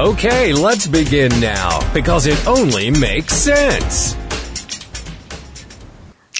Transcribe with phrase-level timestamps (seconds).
[0.00, 4.16] Okay, let's begin now, because it only makes sense.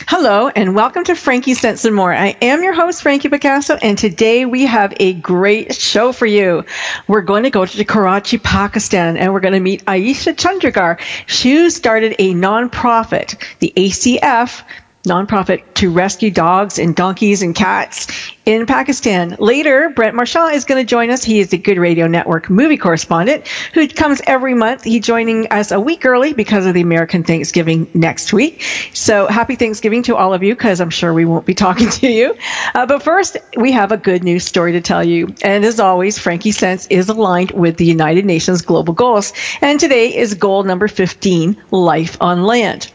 [0.08, 2.10] Hello and welcome to Frankie Sense and More.
[2.10, 6.64] I am your host, Frankie Picasso, and today we have a great show for you.
[7.06, 10.98] We're going to go to Karachi, Pakistan, and we're going to meet Ayesha Chundrigar.
[11.26, 14.62] She started a nonprofit, the ACF,
[15.04, 19.36] nonprofit to rescue dogs and donkeys and cats in Pakistan.
[19.38, 21.24] Later, Brent Marchand is going to join us.
[21.24, 24.84] He is the Good Radio Network movie correspondent who comes every month.
[24.84, 28.62] He's joining us a week early because of the American Thanksgiving next week.
[28.92, 32.08] So happy Thanksgiving to all of you because I'm sure we won't be talking to
[32.08, 32.36] you.
[32.74, 35.34] Uh, but first, we have a good news story to tell you.
[35.42, 39.32] And as always, Frankie Sense is aligned with the United Nations global goals.
[39.62, 42.90] And today is goal number 15, life on land.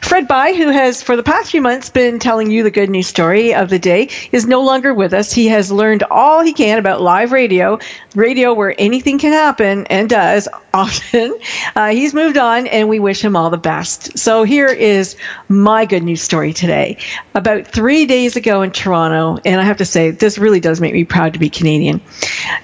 [0.00, 3.08] Fred Bai, who has for the past few months been telling you the good news
[3.08, 5.32] story of the day, is no longer with us.
[5.32, 7.78] He has learned all he can about live radio,
[8.14, 11.36] radio where anything can happen and does often.
[11.74, 14.16] Uh, he's moved on, and we wish him all the best.
[14.18, 15.16] So here is
[15.48, 16.98] my good news story today.
[17.34, 20.92] About three days ago in Toronto, and I have to say, this really does make
[20.92, 22.00] me proud to be Canadian.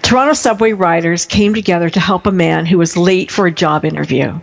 [0.02, 3.84] Toronto subway riders came together to help a man who was late for a job
[3.84, 4.38] interview.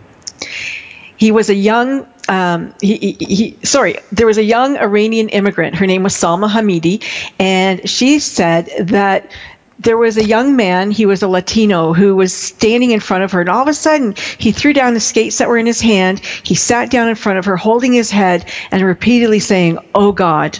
[1.20, 5.74] He was a young um, he, he, he, sorry, there was a young Iranian immigrant.
[5.74, 7.02] Her name was Salma Hamidi,
[7.40, 9.32] and she said that
[9.80, 13.32] there was a young man, he was a Latino, who was standing in front of
[13.32, 15.80] her, and all of a sudden he threw down the skates that were in his
[15.80, 16.20] hand.
[16.20, 20.58] He sat down in front of her, holding his head and repeatedly saying, Oh God.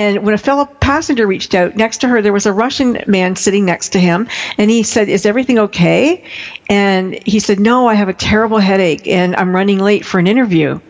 [0.00, 3.36] And when a fellow passenger reached out, next to her, there was a Russian man
[3.36, 4.28] sitting next to him.
[4.56, 6.24] And he said, Is everything okay?
[6.70, 10.26] And he said, No, I have a terrible headache and I'm running late for an
[10.26, 10.80] interview.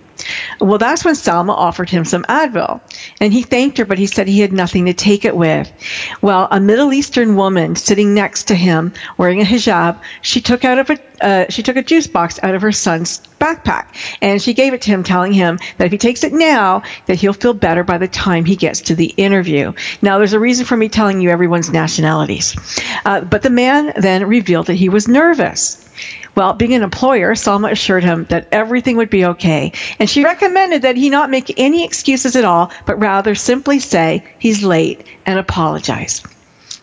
[0.61, 2.81] Well, that's when Salma offered him some Advil.
[3.21, 5.73] And he thanked her, but he said he had nothing to take it with.
[6.21, 10.79] Well, a Middle Eastern woman sitting next to him wearing a hijab, she took out
[10.79, 14.55] of a, uh, she took a juice box out of her son's backpack and she
[14.55, 17.55] gave it to him telling him that if he takes it now, that he'll feel
[17.55, 19.73] better by the time he gets to the interview.
[20.03, 22.57] Now, there's a reason for me telling you everyone's nationalities.
[23.05, 25.87] Uh, but the man then revealed that he was nervous.
[26.35, 30.83] Well, being an employer, Salma assured him that everything would be okay, and she recommended
[30.83, 35.39] that he not make any excuses at all, but rather simply say he's late and
[35.39, 36.23] apologize.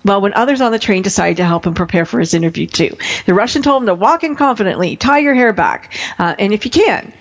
[0.03, 2.95] Well, when others on the train decided to help him prepare for his interview too,
[3.25, 6.65] the Russian told him to walk in confidently, tie your hair back, uh, and if
[6.65, 7.13] you can,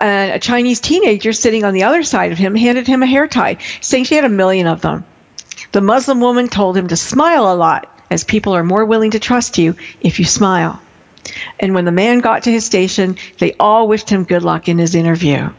[0.00, 3.26] uh, a Chinese teenager sitting on the other side of him handed him a hair
[3.26, 5.04] tie, saying she had a million of them.
[5.72, 9.18] The Muslim woman told him to smile a lot, as people are more willing to
[9.18, 10.80] trust you if you smile.
[11.60, 14.78] And when the man got to his station, they all wished him good luck in
[14.78, 15.50] his interview.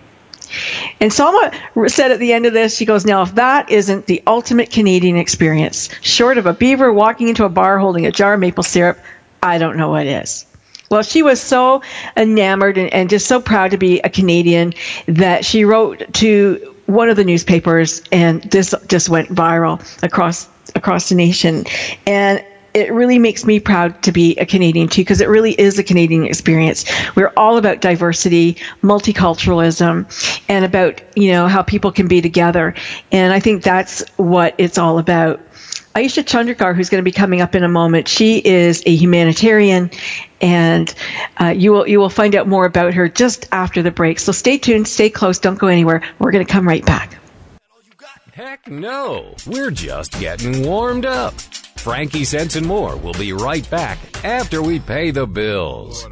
[1.00, 1.54] And Salma
[1.90, 5.16] said at the end of this, she goes, Now, if that isn't the ultimate Canadian
[5.16, 8.98] experience, short of a beaver walking into a bar holding a jar of maple syrup,
[9.44, 10.46] I don't know what is.
[10.90, 11.84] Well, she was so
[12.18, 14.74] enamored and, and just so proud to be a Canadian
[15.08, 21.10] that she wrote to one of the newspapers, and this just went viral across across
[21.10, 21.66] the nation.
[22.08, 22.44] And
[22.74, 25.84] it really makes me proud to be a Canadian too, because it really is a
[25.84, 26.86] Canadian experience.
[27.16, 32.76] We're all about diversity, multiculturalism, and about, you know, how people can be together.
[33.12, 35.42] And I think that's what it's all about.
[35.96, 39.90] Ayesha Chundrigar, who's going to be coming up in a moment, she is a humanitarian,
[40.40, 40.94] and
[41.42, 44.20] uh, you will you will find out more about her just after the break.
[44.20, 46.04] So stay tuned, stay close, don't go anywhere.
[46.20, 47.18] We're going to come right back.
[48.34, 51.34] Heck no, we're just getting warmed up.
[51.80, 56.06] Frankie Sense and More will be right back after we pay the bills.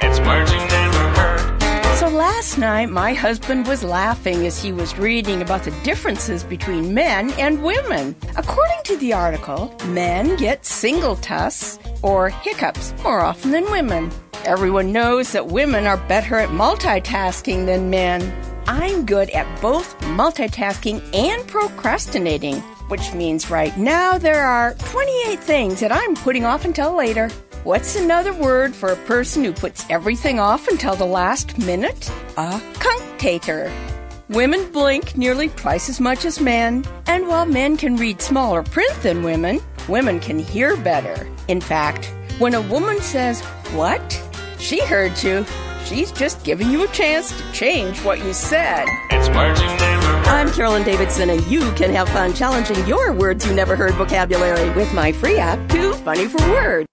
[0.00, 1.96] It's words you never heard.
[1.98, 6.92] So last night, my husband was laughing as he was reading about the differences between
[6.92, 8.16] men and women.
[8.36, 14.10] According to the article, men get singultus or hiccups more often than women.
[14.44, 18.34] Everyone knows that women are better at multitasking than men.
[18.66, 25.80] I'm good at both multitasking and procrastinating, which means right now there are 28 things
[25.80, 27.28] that I'm putting off until later.
[27.64, 32.08] What's another word for a person who puts everything off until the last minute?
[32.36, 33.70] A cunctator.
[34.28, 38.94] Women blink nearly twice as much as men, and while men can read smaller print
[39.02, 41.26] than women, women can hear better.
[41.48, 43.40] In fact, When a woman says,
[43.74, 44.22] What?
[44.60, 45.44] She heard you.
[45.84, 48.86] She's just giving you a chance to change what you said.
[49.10, 49.97] It's heard.
[50.28, 54.68] I'm Carolyn Davidson, and you can have fun challenging your words you never heard vocabulary
[54.74, 56.86] with my free app, Too Funny for Words.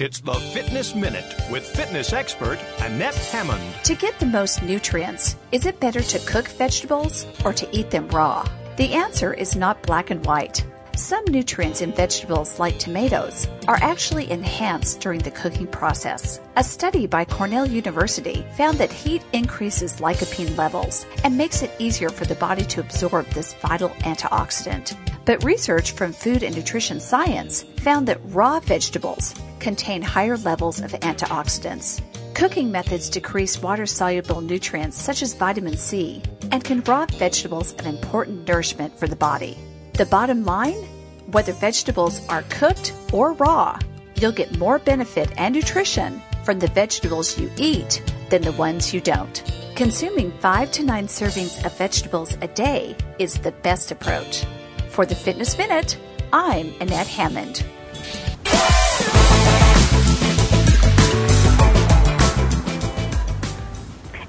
[0.00, 3.62] It's the Fitness Minute with fitness expert Annette Hammond.
[3.84, 8.08] To get the most nutrients, is it better to cook vegetables or to eat them
[8.08, 8.48] raw?
[8.78, 10.64] The answer is not black and white.
[10.96, 16.38] Some nutrients in vegetables, like tomatoes, are actually enhanced during the cooking process.
[16.56, 22.10] A study by Cornell University found that heat increases lycopene levels and makes it easier
[22.10, 24.94] for the body to absorb this vital antioxidant.
[25.24, 30.92] But research from Food and Nutrition Science found that raw vegetables contain higher levels of
[30.92, 32.02] antioxidants.
[32.34, 37.86] Cooking methods decrease water soluble nutrients such as vitamin C and can rob vegetables of
[37.86, 39.56] important nourishment for the body.
[39.94, 40.88] The bottom line?
[41.26, 43.78] Whether vegetables are cooked or raw,
[44.16, 49.02] you'll get more benefit and nutrition from the vegetables you eat than the ones you
[49.02, 49.44] don't.
[49.76, 54.46] Consuming 5 to 9 servings of vegetables a day is the best approach.
[54.88, 55.98] For the Fitness Minute,
[56.32, 57.62] I'm Annette Hammond.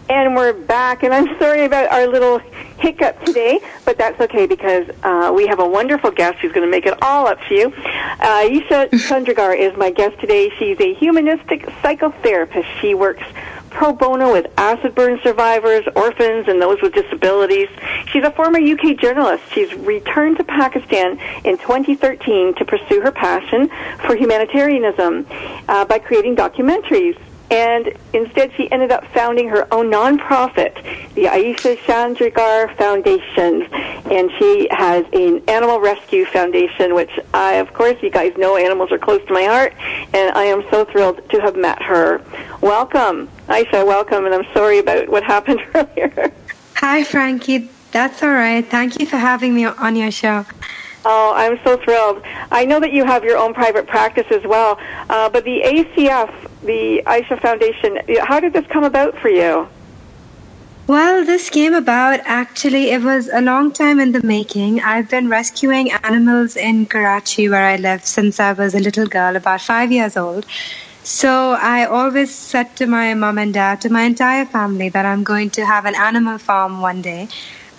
[0.09, 2.42] And we're back, and I'm sorry about our little
[2.83, 6.69] hiccup today, but that's okay because uh, we have a wonderful guest who's going to
[6.69, 7.74] make it all up to you.
[7.77, 10.51] Uh, Ayesha Chundrigar is my guest today.
[10.59, 12.65] She's a humanistic psychotherapist.
[12.81, 13.24] She works
[13.69, 17.69] pro bono with acid burn survivors, orphans, and those with disabilities.
[18.12, 19.44] She's a former UK journalist.
[19.51, 23.69] She's returned to Pakistan in 2013 to pursue her passion
[24.06, 25.25] for humanitarianism
[25.69, 27.18] uh, by creating documentaries
[27.54, 30.74] and instead she ended up founding her own nonprofit,
[31.14, 33.62] the Ayesha Chundrigar Foundation,
[34.12, 38.92] and she has an animal rescue foundation, which I, of course, you guys know animals
[38.92, 39.74] are close to my heart,
[40.14, 42.24] and I am so thrilled to have met her.
[42.62, 46.34] Welcome, Ayesha, welcome, and I'm sorry about what happened earlier.
[46.78, 47.70] Hi, Frankie.
[47.92, 48.66] That's all right.
[48.66, 50.44] Thank you for having me on your show.
[51.06, 52.22] Oh, I'm so thrilled.
[52.52, 54.80] I know that you have your own private practice as well,
[55.10, 59.68] uh, but the ACF, the Ayesha Foundation, how did this come about for you?
[60.88, 64.82] Well, this came about actually, it was a long time in the making.
[64.82, 69.36] I've been rescuing animals in Karachi, where I live, since I was a little girl,
[69.38, 70.46] about five years old.
[71.04, 75.24] So I always said to my mom and dad, to my entire family, that I'm
[75.24, 77.28] going to have an animal farm one day.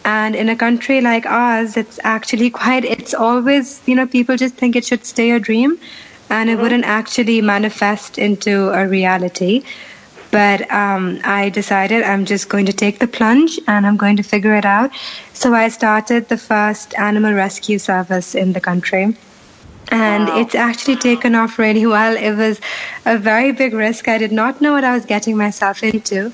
[0.04, 4.54] And in a country like ours, it's actually quite, it's always, you know, people just
[4.56, 5.78] think it should stay a dream
[6.30, 9.62] and it wouldn't actually manifest into a reality.
[10.30, 14.22] But um, I decided I'm just going to take the plunge and I'm going to
[14.22, 14.90] figure it out.
[15.32, 19.16] So I started the first animal rescue service in the country.
[19.90, 20.40] And Wow.
[20.40, 22.16] it's actually taken off really well.
[22.16, 22.60] It was
[23.04, 24.08] a very big risk.
[24.08, 26.32] I did not know what I was getting myself into.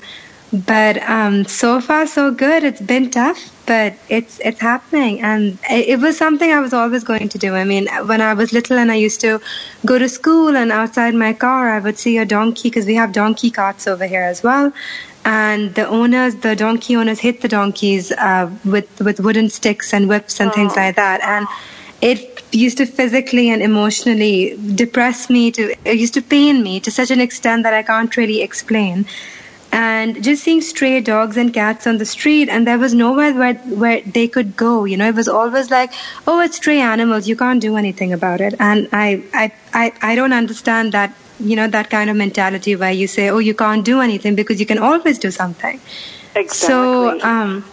[0.53, 2.65] But um, so far, so good.
[2.65, 7.05] It's been tough, but it's it's happening, and it, it was something I was always
[7.05, 7.55] going to do.
[7.55, 9.39] I mean, when I was little and I used to
[9.85, 13.13] go to school, and outside my car, I would see a donkey because we have
[13.13, 14.73] donkey carts over here as well.
[15.23, 20.09] And the owners, the donkey owners, hit the donkeys uh, with with wooden sticks and
[20.09, 21.47] whips and things like that, and
[22.01, 26.91] it used to physically and emotionally depress me to it used to pain me to
[26.91, 29.05] such an extent that I can't really explain
[29.71, 33.53] and just seeing stray dogs and cats on the street and there was nowhere where
[33.83, 35.93] where they could go you know it was always like
[36.27, 40.15] oh it's stray animals you can't do anything about it and i i i, I
[40.15, 43.85] don't understand that you know that kind of mentality where you say oh you can't
[43.85, 45.79] do anything because you can always do something
[46.35, 46.49] exactly.
[46.49, 47.63] so um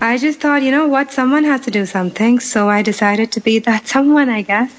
[0.00, 3.40] I just thought, you know what, someone has to do something, so I decided to
[3.40, 4.74] be that someone, I guess.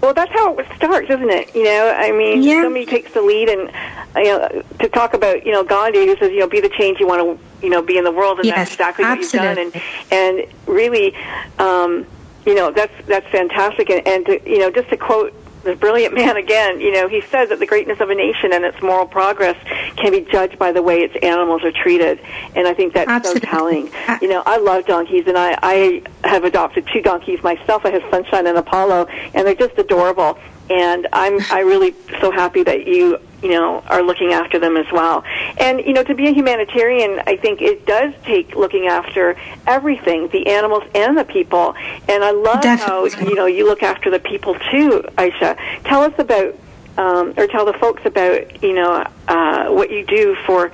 [0.00, 1.54] Well, that's how it starts, isn't it?
[1.54, 3.70] You know, I mean, somebody takes the lead, and
[4.16, 7.00] you know, to talk about you know Gandhi, who says, you know, be the change
[7.00, 9.32] you want to, you know, be in the world, and Yes, that's exactly what you've
[9.32, 11.14] done, and and really,
[11.58, 12.06] um,
[12.46, 16.14] you know, that's that's fantastic, and, and to, you know, just to quote the brilliant
[16.14, 19.06] man again, you know, he says that the greatness of a nation and its moral
[19.06, 19.56] progress
[19.96, 22.20] can be judged by the way its animals are treated,
[22.54, 23.90] and I think that's so telling.
[24.20, 27.84] You know, I love donkeys, and I I have adopted two donkeys myself.
[27.84, 30.38] I have Sunshine and Apollo, and they're just adorable.
[30.70, 34.90] And I'm I really so happy that you you know are looking after them as
[34.92, 35.24] well.
[35.58, 40.28] And you know, to be a humanitarian, I think it does take looking after everything,
[40.28, 41.74] the animals and the people.
[42.08, 45.56] And I love how you know you look after the people too, Ayesha.
[45.84, 46.56] Tell us about
[46.96, 50.70] um, or tell the folks about you know uh, what you do for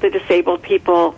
[0.00, 1.14] the disabled people,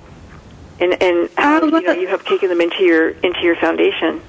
[0.80, 4.20] and and how you know you have taken them into your into your foundation.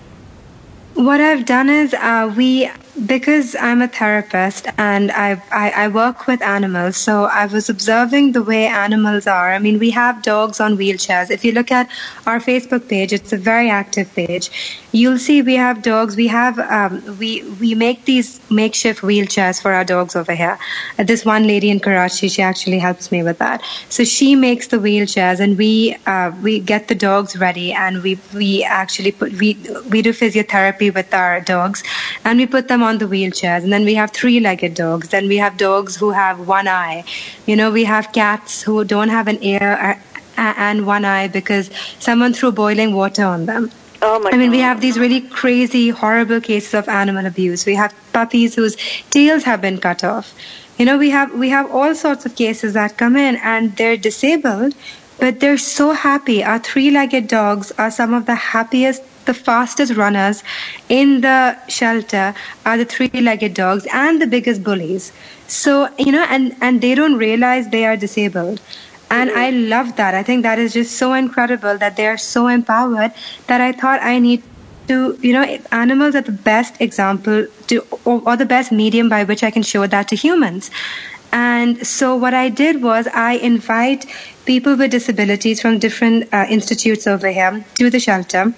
[0.96, 2.70] What I've done is uh, we
[3.08, 8.34] because I'm a therapist and I, I, I work with animals, so I was observing
[8.34, 9.52] the way animals are.
[9.52, 11.32] I mean, we have dogs on wheelchairs.
[11.32, 11.90] If you look at
[12.28, 14.52] our Facebook page, it's a very active page.
[14.92, 16.16] You'll see we have dogs.
[16.16, 20.60] We have um, we we make these makeshift wheelchairs for our dogs over here.
[21.00, 23.64] Uh, this one lady in Karachi, she actually helps me with that.
[23.90, 28.20] So she makes the wheelchairs, and we uh, we get the dogs ready, and we
[28.36, 29.58] we actually put we
[29.90, 31.82] we do physiotherapy with our dogs,
[32.24, 33.64] and we put them on the wheelchairs.
[33.64, 35.10] And then we have three-legged dogs.
[35.10, 37.04] Then we have dogs who have one eye.
[37.46, 39.96] You know, we have cats who don't have an ear uh,
[40.38, 43.72] uh, and one eye because someone threw boiling water on them.
[44.02, 44.58] Oh my I mean, God.
[44.58, 47.66] we have these really crazy, horrible cases of animal abuse.
[47.66, 48.76] We have puppies whose
[49.12, 50.34] tails have been cut off.
[50.78, 53.96] You know, we have we have all sorts of cases that come in and they're
[53.96, 54.76] disabled,
[55.20, 56.44] but they're so happy.
[56.44, 60.44] Our three-legged dogs are some of the happiest, the fastest runners
[60.90, 62.34] in the shelter
[62.66, 65.12] are the three-legged dogs and the biggest bullies.
[65.48, 68.62] So, you know, and and they don't realize they are disabled.
[69.10, 70.16] And I love that.
[70.16, 73.12] I think that is just so incredible that they are so empowered
[73.46, 74.42] that I thought I need
[74.88, 79.24] to, you know, animals are the best example to, or, or the best medium by
[79.24, 80.72] which I can show that to humans.
[81.32, 84.06] And so what I did was I invite
[84.46, 88.54] people with disabilities from different uh, institutes over here to the shelter.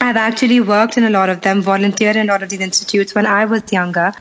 [0.00, 3.14] I've actually worked in a lot of them, volunteered in a lot of these institutes
[3.14, 4.12] when I was younger,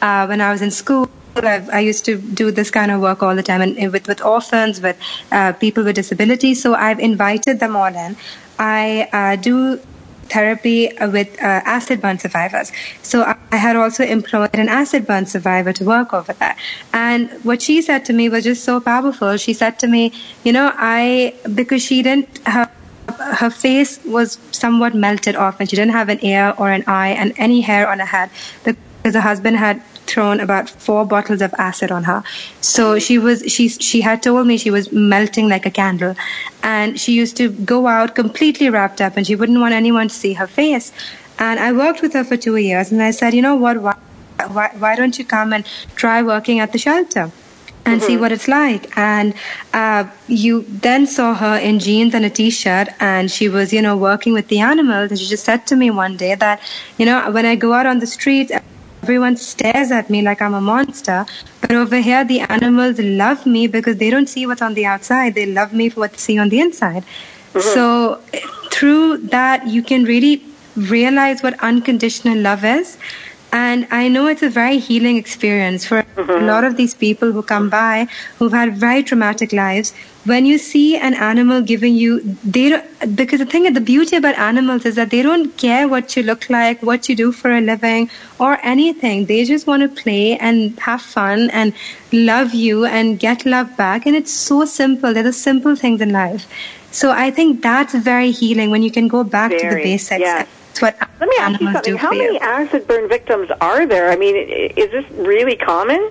[0.00, 1.10] uh, when I was in school.
[1.36, 4.22] I've, I used to do this kind of work all the time, and with with
[4.24, 4.96] orphans, with
[5.32, 6.62] uh, people with disabilities.
[6.62, 8.16] So I've invited them all in.
[8.58, 9.80] I uh, do
[10.26, 12.70] therapy with uh, acid burn survivors.
[13.02, 16.56] So I, had also employed an acid burn survivor to work over there.
[16.92, 19.36] And what she said to me was just so powerful.
[19.36, 20.12] She said to me,
[20.44, 22.70] you know, I because she didn't her
[23.18, 27.08] her face was somewhat melted off and she didn't have an ear or an eye
[27.10, 28.30] and any hair on her head
[28.64, 32.22] because her husband had thrown about four bottles of acid on her.
[32.60, 36.14] So she was she she had told me she was melting like a candle,
[36.62, 40.14] and she used to go out completely wrapped up, and she wouldn't want anyone to
[40.14, 40.92] see her face.
[41.38, 43.96] And I worked with her for two years, and I said, you know what, why
[44.48, 47.30] why, why don't you come and try working at the shelter?
[47.86, 48.96] And see what it's like.
[48.96, 49.34] And
[49.72, 53.96] uh, you then saw her in jeans and a t-shirt, and she was, you know,
[53.96, 55.10] working with the animals.
[55.10, 56.60] And she just said to me one day that,
[56.98, 58.52] you know, when I go out on the streets,
[59.02, 61.26] everyone stares at me like I'm a monster.
[61.60, 65.34] But over here, the animals love me because they don't see what's on the outside.
[65.34, 67.04] They love me for what they see on the inside.
[67.58, 68.20] So
[68.70, 70.42] through that, you can really
[70.76, 72.98] realize what unconditional love is.
[73.54, 76.44] And I know it's a very healing experience for a mm-hmm.
[76.44, 79.94] lot of these people who come by who've had very traumatic lives.
[80.24, 84.36] When you see an animal giving you, they don't, because the thing, the beauty about
[84.38, 87.60] animals is that they don't care what you look like, what you do for a
[87.60, 89.26] living, or anything.
[89.26, 91.74] They just want to play and have fun and
[92.12, 94.04] love you and get love back.
[94.04, 95.14] And it's so simple.
[95.14, 96.48] They're the simple things in life.
[96.90, 100.18] So I think that's very healing when you can go back to the basics.
[100.18, 100.48] yes.
[100.80, 101.96] What Let me ask you something.
[101.96, 102.40] How many you.
[102.40, 104.10] acid burn victims are there?
[104.10, 106.10] I mean, is this really common?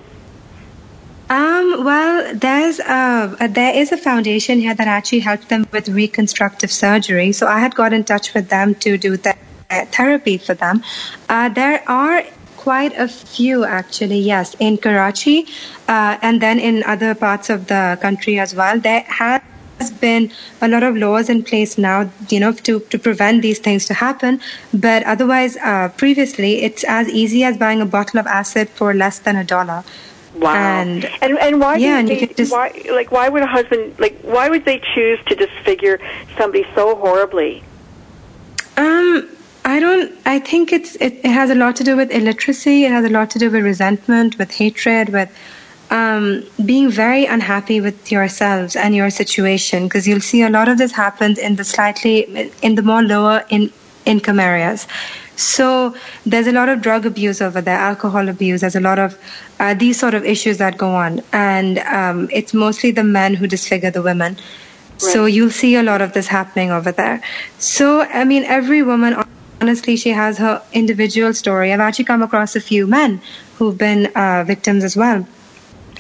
[1.29, 5.89] Um, well, there's a, uh, there is a foundation here that actually helps them with
[5.89, 7.31] reconstructive surgery.
[7.31, 9.35] So I had got in touch with them to do the
[9.69, 10.83] uh, therapy for them.
[11.29, 12.23] Uh, there are
[12.57, 15.47] quite a few actually, yes, in Karachi,
[15.87, 18.79] uh, and then in other parts of the country as well.
[18.79, 19.41] There has
[19.91, 23.85] been a lot of laws in place now, you know, to, to prevent these things
[23.87, 24.41] to happen.
[24.73, 29.19] But otherwise, uh, previously, it's as easy as buying a bottle of acid for less
[29.19, 29.83] than a dollar.
[30.35, 30.55] Wow.
[30.55, 34.19] And and and why yeah, and they, just- why like why would a husband like
[34.21, 35.99] why would they choose to disfigure
[36.37, 37.63] somebody so horribly?
[38.75, 39.29] Um,
[39.63, 40.11] I don't.
[40.25, 42.85] I think it's it, it has a lot to do with illiteracy.
[42.85, 45.31] It has a lot to do with resentment, with hatred, with
[45.93, 49.83] um, being very unhappy with yourselves and your situation.
[49.83, 53.45] Because you'll see a lot of this happens in the slightly in the more lower
[53.49, 53.71] in
[54.05, 54.87] income areas.
[55.35, 55.95] So
[56.25, 58.61] there's a lot of drug abuse over there, alcohol abuse.
[58.61, 59.17] There's a lot of
[59.59, 63.47] uh, these sort of issues that go on, and um, it's mostly the men who
[63.47, 64.37] disfigure the women.
[64.97, 67.21] So you'll see a lot of this happening over there.
[67.59, 69.15] So I mean, every woman,
[69.61, 71.73] honestly, she has her individual story.
[71.73, 73.21] I've actually come across a few men
[73.57, 75.27] who've been uh, victims as well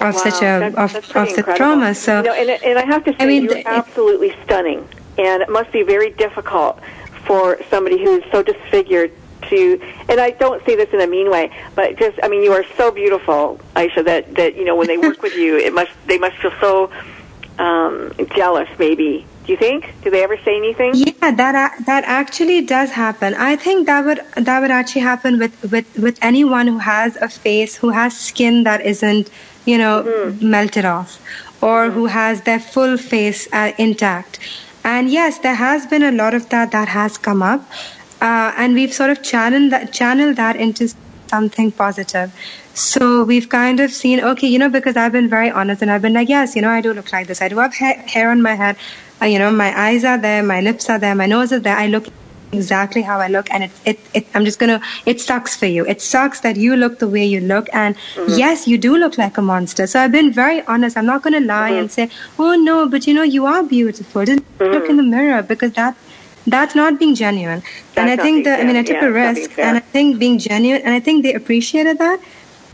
[0.01, 1.93] of Wow, such a that's- of, that's of the trauma.
[1.95, 4.87] So You know, and, and I have to say, I mean, you're it- absolutely stunning,
[5.17, 6.79] and it must be very difficult
[7.25, 9.11] for somebody who's so disfigured
[9.49, 9.79] to.
[10.09, 12.65] And I don't say this in a mean way, but just, I mean, you are
[12.77, 14.03] so beautiful, Ayesha.
[14.03, 16.91] That that you know, when they work with you, it must they must feel so
[17.59, 19.93] um, jealous, maybe, Do you think?
[20.03, 20.93] Do they ever say anything?
[20.95, 23.33] Yeah, that that actually does happen.
[23.35, 27.27] I think that would that would actually happen with with with anyone who has a
[27.27, 29.29] face who has skin that isn't
[29.65, 30.49] you know Mm-hmm.
[30.49, 31.19] melted off,
[31.61, 34.39] or who has their full face uh, intact.
[34.85, 37.61] And yes, there has been a lot of that that has come up,
[38.21, 40.93] uh, and we've sort of channeled that channeled that into
[41.29, 42.31] something positive.
[42.75, 46.01] So we've kind of seen, okay, you know, because I've been very honest and I've
[46.01, 47.41] been like, yes, you know, I do look like this.
[47.41, 48.77] I do have ha- hair on my head.
[49.23, 51.77] Uh, you know, my eyes are there, my lips are there, my nose is there.
[51.77, 52.07] I look
[52.51, 54.81] exactly how I look, and it, it, it I'm just gonna.
[55.05, 55.85] It sucks for you.
[55.85, 57.95] It sucks that you look the way you look, and
[58.27, 59.87] yes, you do look like a monster.
[59.87, 60.97] So I've been very honest.
[60.97, 64.25] I'm not gonna lie and say, oh no, but you know, you are beautiful.
[64.25, 65.95] Just look in the mirror because that.
[66.45, 67.63] That's not being genuine,
[67.95, 69.77] and I think that I mean I took Yeah, a it's not being risk, and
[69.77, 72.19] I think being genuine, and I think they appreciated that,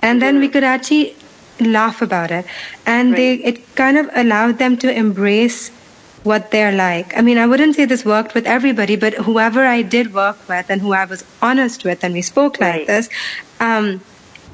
[0.02, 1.16] and then we could actually
[1.60, 2.48] laugh about it,
[2.88, 5.70] and they it kind of allowed them to embrace
[6.30, 7.18] what they're like.
[7.18, 10.70] I mean, I wouldn't say this worked with everybody, but whoever I did work with
[10.70, 13.10] and who I was honest with, and we spoke like this,
[13.60, 14.02] um,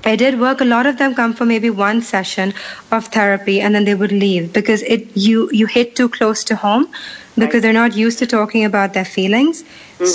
[0.06, 0.62] I did work.
[0.62, 2.54] A lot of them come for maybe one session
[2.92, 6.56] of therapy, and then they would leave because it you you hit too close to
[6.56, 6.88] home
[7.44, 9.64] because they're not used to talking about their feelings.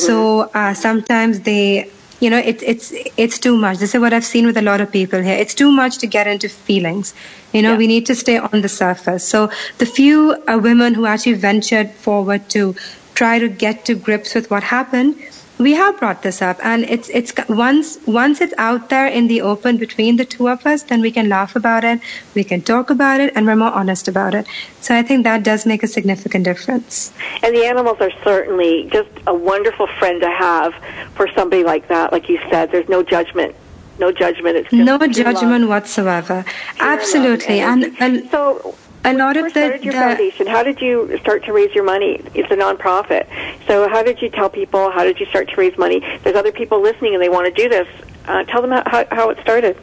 [0.03, 1.91] So uh, sometimes they.
[2.21, 3.79] You know, it's it's it's too much.
[3.79, 5.37] This is what I've seen with a lot of people here.
[5.37, 7.15] It's too much to get into feelings.
[7.53, 9.27] You know, we need to stay on the surface.
[9.27, 12.77] So the few uh, women who actually ventured forward to
[13.15, 15.17] try to get to grips with what happened,
[15.61, 19.43] we have brought this up, and it's it's once once it's out there in the
[19.43, 22.01] open between the two of us, then we can laugh about it,
[22.35, 24.47] we can talk about it, and we're more honest about it.
[24.81, 27.13] So I think that does make a significant difference.
[27.43, 30.73] And the animals are certainly just a wonderful friend to have
[31.15, 32.11] for somebody like that.
[32.11, 33.55] Like you said, there's no judgment.
[33.99, 34.57] No judgment.
[34.57, 35.69] It's No judgment love.
[35.69, 36.43] whatsoever.
[36.77, 40.47] Pure Absolutely, and, and so a lot of the, started your foundation.
[40.47, 42.21] How did you start to raise your money?
[42.35, 43.27] It's a nonprofit.
[43.67, 44.91] So how did you tell people?
[44.91, 46.01] How did you start to raise money?
[46.23, 47.89] There's other people listening and they want to do this.
[48.27, 49.77] Uh, tell them how, how, it started.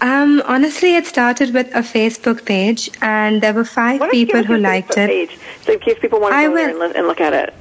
[0.00, 4.56] Um, honestly, it started with a Facebook page, and there were five Why people who
[4.56, 5.10] liked Facebook it.
[5.10, 6.88] Page, so in case people want to I go there will.
[6.88, 7.54] li- and look at it.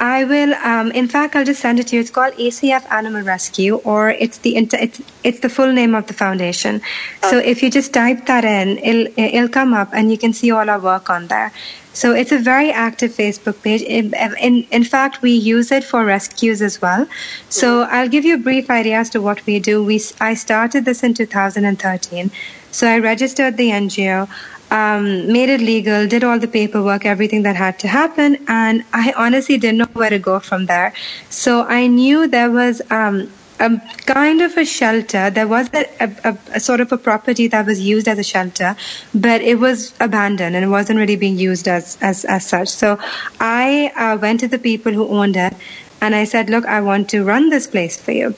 [0.00, 0.54] I will.
[0.54, 2.00] Um, in fact, I'll just send it to you.
[2.00, 6.06] It's called ACF Animal Rescue, or it's the inter- it's, it's the full name of
[6.06, 6.82] the foundation.
[7.22, 10.50] So if you just type that in, it'll it'll come up, and you can see
[10.50, 11.52] all our work on there.
[11.94, 13.80] So it's a very active Facebook page.
[13.82, 17.06] In, in, in fact, we use it for rescues as well.
[17.48, 19.82] So I'll give you a brief idea as to what we do.
[19.84, 22.32] We I started this in 2013.
[22.72, 24.28] So I registered the NGO
[24.70, 29.12] um, made it legal, did all the paperwork, everything that had to happen, and I
[29.16, 30.92] honestly didn't know where to go from there.
[31.30, 35.30] So I knew there was um, a kind of a shelter.
[35.30, 38.76] There was a, a, a sort of a property that was used as a shelter,
[39.14, 42.68] but it was abandoned and it wasn't really being used as as, as such.
[42.68, 42.98] So
[43.40, 45.54] I uh, went to the people who owned it,
[46.00, 48.34] and I said, "Look, I want to run this place for you."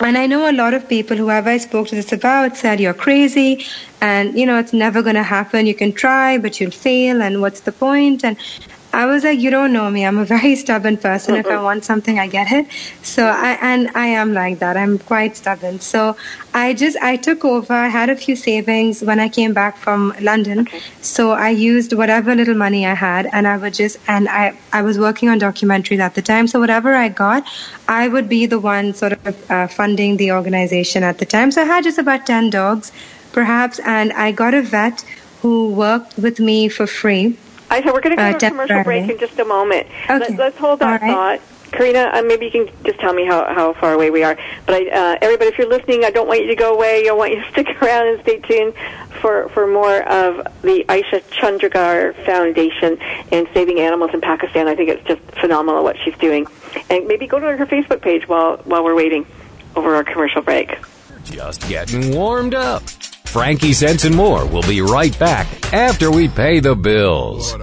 [0.00, 2.94] And I know a lot of people, whoever I spoke to this about, said you're
[2.94, 3.64] crazy
[4.00, 5.66] and, you know, it's never going to happen.
[5.66, 7.22] You can try, but you'll fail.
[7.22, 8.22] And what's the point?
[8.22, 8.36] And
[8.96, 10.06] I was like, you don't know me.
[10.06, 11.34] I'm a very stubborn person.
[11.36, 12.66] If I want something, I get it.
[13.02, 14.78] So I, and I am like that.
[14.78, 15.80] I'm quite stubborn.
[15.80, 16.16] So
[16.54, 17.74] I just, I took over.
[17.74, 20.66] I had a few savings when I came back from London.
[21.02, 24.80] So I used whatever little money I had and I would just, and I, I
[24.80, 26.46] was working on documentaries at the time.
[26.46, 27.46] So whatever I got,
[27.88, 31.50] I would be the one sort of uh, funding the organization at the time.
[31.50, 32.92] So I had just about 10 dogs,
[33.32, 35.04] perhaps, and I got a vet
[35.42, 37.36] who worked with me for free.
[37.70, 39.86] I said we're going to go Uh, to a commercial break in just a moment.
[40.08, 40.36] Okay.
[40.36, 41.40] Let, us hold that All right.
[41.40, 41.72] thought.
[41.72, 44.38] Karina, uh, maybe you can just tell me how, how far away we are.
[44.66, 47.08] But I, uh, everybody, if you're listening, I don't want you to go away.
[47.08, 48.72] I want you to stick around and stay tuned
[49.20, 52.98] for, for more of the Ayesha Chundrigar Foundation
[53.32, 54.68] and Saving Animals in Pakistan.
[54.68, 56.46] I think it's just phenomenal what she's doing.
[56.88, 59.26] And maybe go to her Facebook page while, while we're waiting
[59.74, 60.78] over our commercial break.
[61.24, 62.84] Just getting warmed up.
[63.36, 67.54] Frankie Sense and more will be right back after we pay the bills.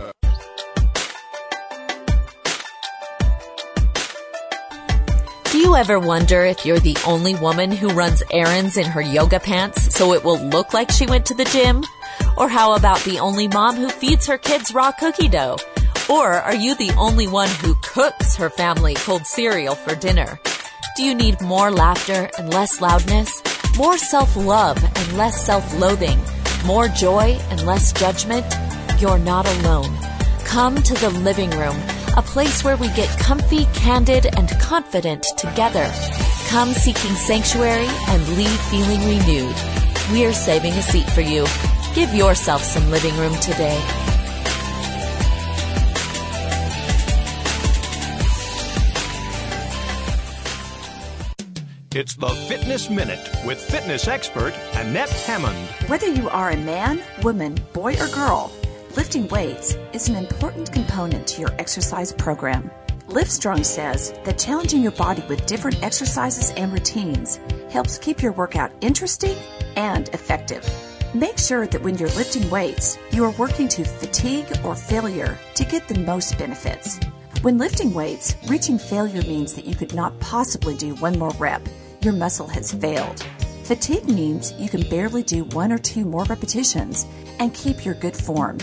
[5.46, 9.40] Do you ever wonder if you're the only woman who runs errands in her yoga
[9.40, 11.84] pants so it will look like she went to the gym?
[12.38, 15.58] Or how about the only mom who feeds her kids raw cookie dough?
[16.08, 20.40] Or are you the only one who cooks her family cold cereal for dinner?
[20.96, 23.42] Do you need more laughter and less loudness?
[23.78, 26.20] More self-love and less self-loathing?
[26.64, 28.46] More joy and less judgment?
[29.00, 29.98] You're not alone.
[30.46, 31.76] Come to the living room,
[32.16, 35.92] a place where we get comfy, candid, and confident together.
[36.50, 39.56] Come seeking sanctuary and leave feeling renewed.
[40.12, 41.48] We're saving a seat for you.
[41.96, 43.82] Give yourself some living room today.
[51.96, 55.56] It's the Fitness Minute with fitness expert Annette Hammond.
[55.88, 58.52] Whether you are a man, woman, boy, or girl,
[58.98, 62.72] lifting weights is an important component to your exercise program.
[63.10, 68.72] Livestrong says that challenging your body with different exercises and routines helps keep your workout
[68.82, 69.38] interesting
[69.76, 70.68] and effective.
[71.14, 75.64] Make sure that when you're lifting weights, you are working to fatigue or failure to
[75.64, 77.00] get the most benefits.
[77.44, 81.62] When lifting weights, reaching failure means that you could not possibly do one more rep.
[82.04, 83.26] Your muscle has failed.
[83.64, 87.08] Fatigue means you can barely do one or two more repetitions
[87.40, 88.58] and keep your good form.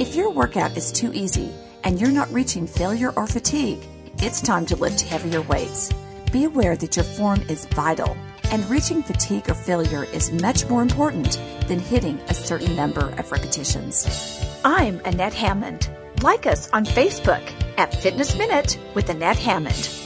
[0.00, 1.52] If your workout is too easy
[1.84, 3.78] and you're not reaching failure or fatigue,
[4.16, 5.92] it's time to lift heavier weights.
[6.32, 8.16] Be aware that your form is vital
[8.50, 13.30] and reaching fatigue or failure is much more important than hitting a certain number of
[13.30, 14.44] repetitions.
[14.64, 15.88] I'm Annette Hammond.
[16.22, 19.99] Like us on Facebook at Fitness Minute with Annette Hammond.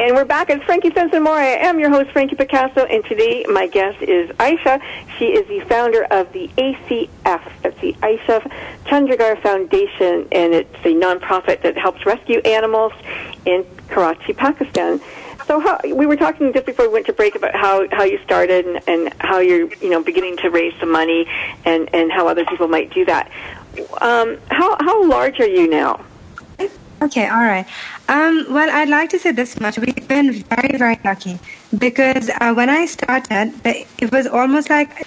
[0.00, 0.48] And we're back.
[0.48, 1.34] It's Frankie Sensen More.
[1.34, 4.80] I am your host, Frankie Picasso, and today my guest is Ayesha.
[5.18, 7.52] She is the founder of the ACF.
[7.60, 8.40] That's the Ayesha
[8.86, 12.94] Chundrigar Foundation, and it's a nonprofit that helps rescue animals
[13.44, 15.02] in Karachi, Pakistan.
[15.44, 18.18] So how, we were talking just before we went to break about how, how you
[18.24, 21.26] started and, and how you're you know beginning to raise some money
[21.66, 23.30] and, and how other people might do that.
[24.00, 26.02] Um, how how large are you now?
[27.02, 27.66] Okay, all right.
[28.08, 29.78] Um, well, I'd like to say this much.
[29.78, 31.38] We've been very, very lucky
[31.78, 35.06] because uh, when I started, it was almost like,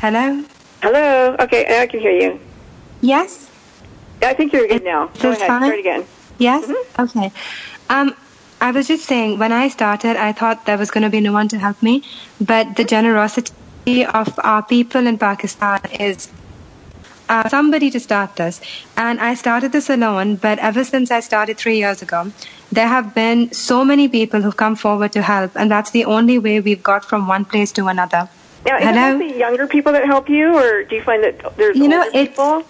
[0.00, 0.44] hello?
[0.82, 1.36] Hello?
[1.40, 2.40] Okay, I can hear you.
[3.00, 3.50] Yes?
[4.22, 5.06] I think you're good now.
[5.20, 5.62] Go ahead, fine?
[5.62, 6.06] start again.
[6.38, 6.64] Yes?
[6.64, 7.02] Mm-hmm.
[7.02, 7.32] Okay.
[7.90, 8.14] Um,
[8.60, 11.32] I was just saying, when I started, I thought there was going to be no
[11.32, 12.04] one to help me,
[12.40, 16.28] but the generosity of our people in Pakistan is
[17.32, 18.60] uh, somebody to start this.
[18.96, 22.30] And I started this alone, but ever since I started three years ago,
[22.70, 26.38] there have been so many people who've come forward to help, and that's the only
[26.38, 28.28] way we've got from one place to another.
[28.66, 29.08] Now, is Hello?
[29.08, 32.04] it mostly younger people that help you, or do you find that there's You know,
[32.04, 32.64] older people?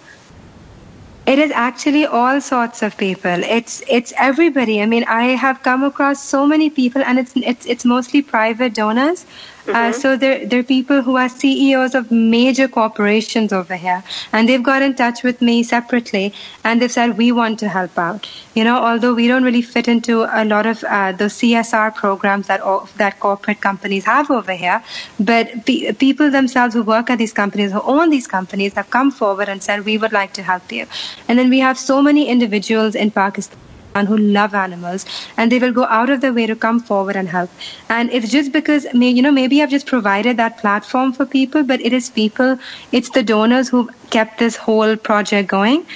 [1.25, 3.45] It is actually all sorts of people.
[3.57, 4.81] It's it's everybody.
[4.83, 8.75] I mean, I have come across so many people, and it's it's it's mostly private
[8.75, 9.25] donors.
[9.69, 14.63] Uh, so they're, they're people who are CEOs of major corporations over here, and they've
[14.63, 16.33] got in touch with me separately,
[16.65, 18.29] and they've said we want to help out.
[18.55, 22.49] You know, although we don't really fit into a lot of uh, the CSR programs
[22.49, 24.83] that all, that corporate companies have over here,
[25.21, 29.11] but pe- people themselves who work at these companies, who own these companies, have come
[29.11, 30.87] forward and said we would like to help you.
[31.29, 33.62] And then we have so many individuals in Pakistan
[33.95, 35.05] and who love animals
[35.37, 37.51] and they will go out of their way to come forward and help.
[37.89, 41.81] And it's just because you know maybe i've just provided that platform for people but
[41.81, 42.59] it is people
[42.93, 45.87] it's the donors who kept this whole project going.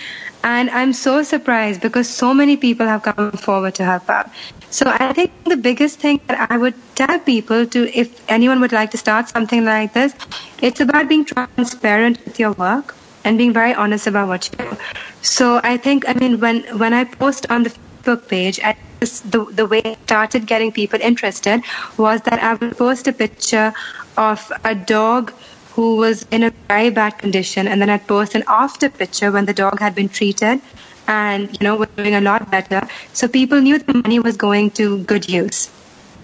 [0.45, 4.31] And i'm so surprised because so many people have come forward to help out.
[4.71, 8.73] So i think the biggest thing that i would tell people to if anyone would
[8.73, 10.15] like to start something like this
[10.61, 12.95] it's about being transparent with your work
[13.27, 14.77] and being very honest about what you do.
[15.23, 19.45] So I think, I mean, when when I post on the Facebook page, I the
[19.61, 21.63] the way I started getting people interested
[21.97, 23.75] was that I would post a picture
[24.17, 25.33] of a dog
[25.75, 29.45] who was in a very bad condition, and then I'd post an after picture when
[29.45, 30.61] the dog had been treated
[31.07, 32.89] and you know was doing a lot better.
[33.13, 35.69] So people knew the money was going to good use.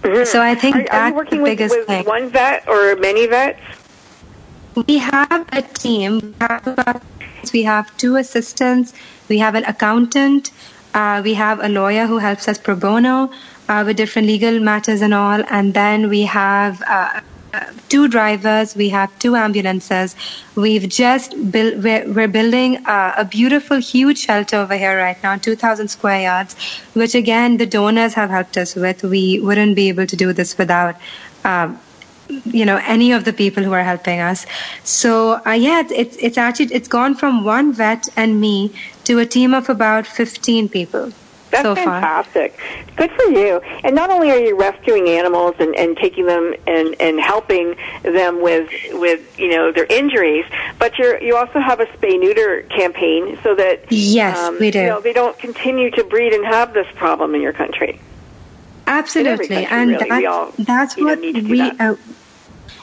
[0.03, 0.25] Mm-hmm.
[0.25, 2.05] So I think are, are you working the with, biggest with thing.
[2.07, 3.61] one vet or many vets?
[4.75, 6.21] We have a team.
[6.21, 7.03] We have,
[7.53, 8.95] we have two assistants.
[9.29, 10.51] We have an accountant.
[10.95, 13.31] Uh, we have a lawyer who helps us pro bono
[13.69, 15.43] uh, with different legal matters and all.
[15.51, 17.21] And then we have uh,
[17.89, 18.75] two drivers.
[18.75, 20.17] We have two ambulances.
[20.55, 21.77] We've just built.
[21.83, 26.57] We're, we're building uh, a beautiful, huge shelter over here right now, 2,000 square yards,
[26.95, 29.03] which again the donors have helped us with.
[29.03, 30.97] We wouldn't be able to do this without.
[31.45, 31.79] Um,
[32.29, 34.47] you know any of the people who are helping us
[34.85, 38.73] so uh, yeah it's it's actually it's gone from one vet and me
[39.05, 41.13] to a team of about 15 people
[41.51, 42.59] That's so far fantastic.
[42.97, 43.61] Good for you.
[43.85, 48.43] And not only are you rescuing animals and, and taking them and, and helping them
[48.43, 50.45] with with you know their injuries,
[50.79, 54.81] but you're you also have a spay neuter campaign so that Yes, um, we do.
[54.81, 57.99] You know, they don't continue to breed and have this problem in your country.
[58.87, 60.09] Absolutely and really.
[60.09, 61.81] that, all, that's know, what need to do we that.
[61.81, 61.97] uh,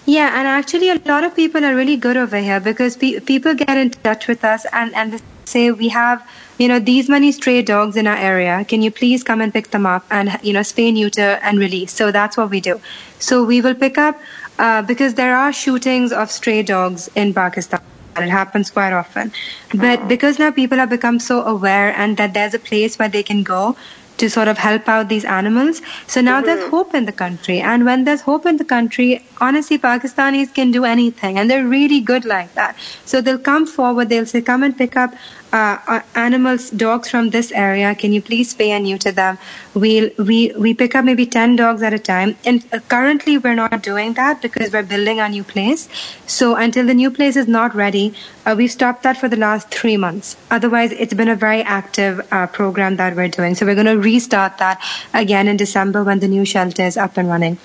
[0.05, 3.53] yeah and actually a lot of people are really good over here because pe- people
[3.53, 6.25] get in touch with us and and they say we have
[6.57, 9.69] you know these many stray dogs in our area can you please come and pick
[9.71, 12.79] them up and you know spay neuter and release so that's what we do
[13.19, 14.19] so we will pick up
[14.59, 17.81] uh, because there are shootings of stray dogs in pakistan
[18.19, 19.31] It happens quite often.
[19.73, 23.23] But because now people have become so aware and that there's a place where they
[23.23, 23.77] can go
[24.19, 25.82] to sort of help out these animals.
[26.08, 26.45] So now mm-hmm.
[26.45, 27.60] there's hope in the country.
[27.60, 31.39] And when there's hope in the country, honestly, Pakistanis can do anything.
[31.39, 32.77] And they're really good like that.
[33.05, 35.13] So they'll come forward, they'll say, come and pick up
[35.51, 37.95] uh, animals, dogs from this area.
[37.95, 39.38] Can you please spay and neuter them?
[39.73, 42.35] We'll, we, we pick up maybe 10 dogs at a time.
[42.45, 45.89] And uh, currently we're not doing that because we're building our new place.
[46.27, 48.13] So until the new place is not ready,
[48.45, 50.35] uh, we've stopped that for the last three months.
[50.49, 53.55] Otherwise, it's been a very active uh, program that we're doing.
[53.55, 54.83] So we're going to restart that
[55.13, 57.57] again in December when the new shelter is up and running.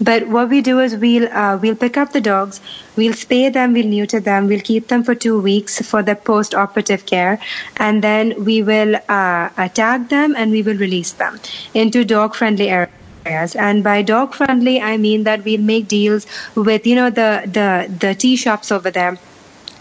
[0.00, 2.60] But what we do is we'll, uh, we'll pick up the dogs,
[2.96, 7.04] we'll spay them, we'll neuter them, we'll keep them for two weeks for the post-operative
[7.06, 7.29] care,
[7.76, 11.38] and then we will uh, tag them and we will release them
[11.74, 13.54] into dog-friendly areas.
[13.54, 17.66] And by dog friendly i mean that we'll make deals with you know the the
[18.04, 19.18] the tea shops over there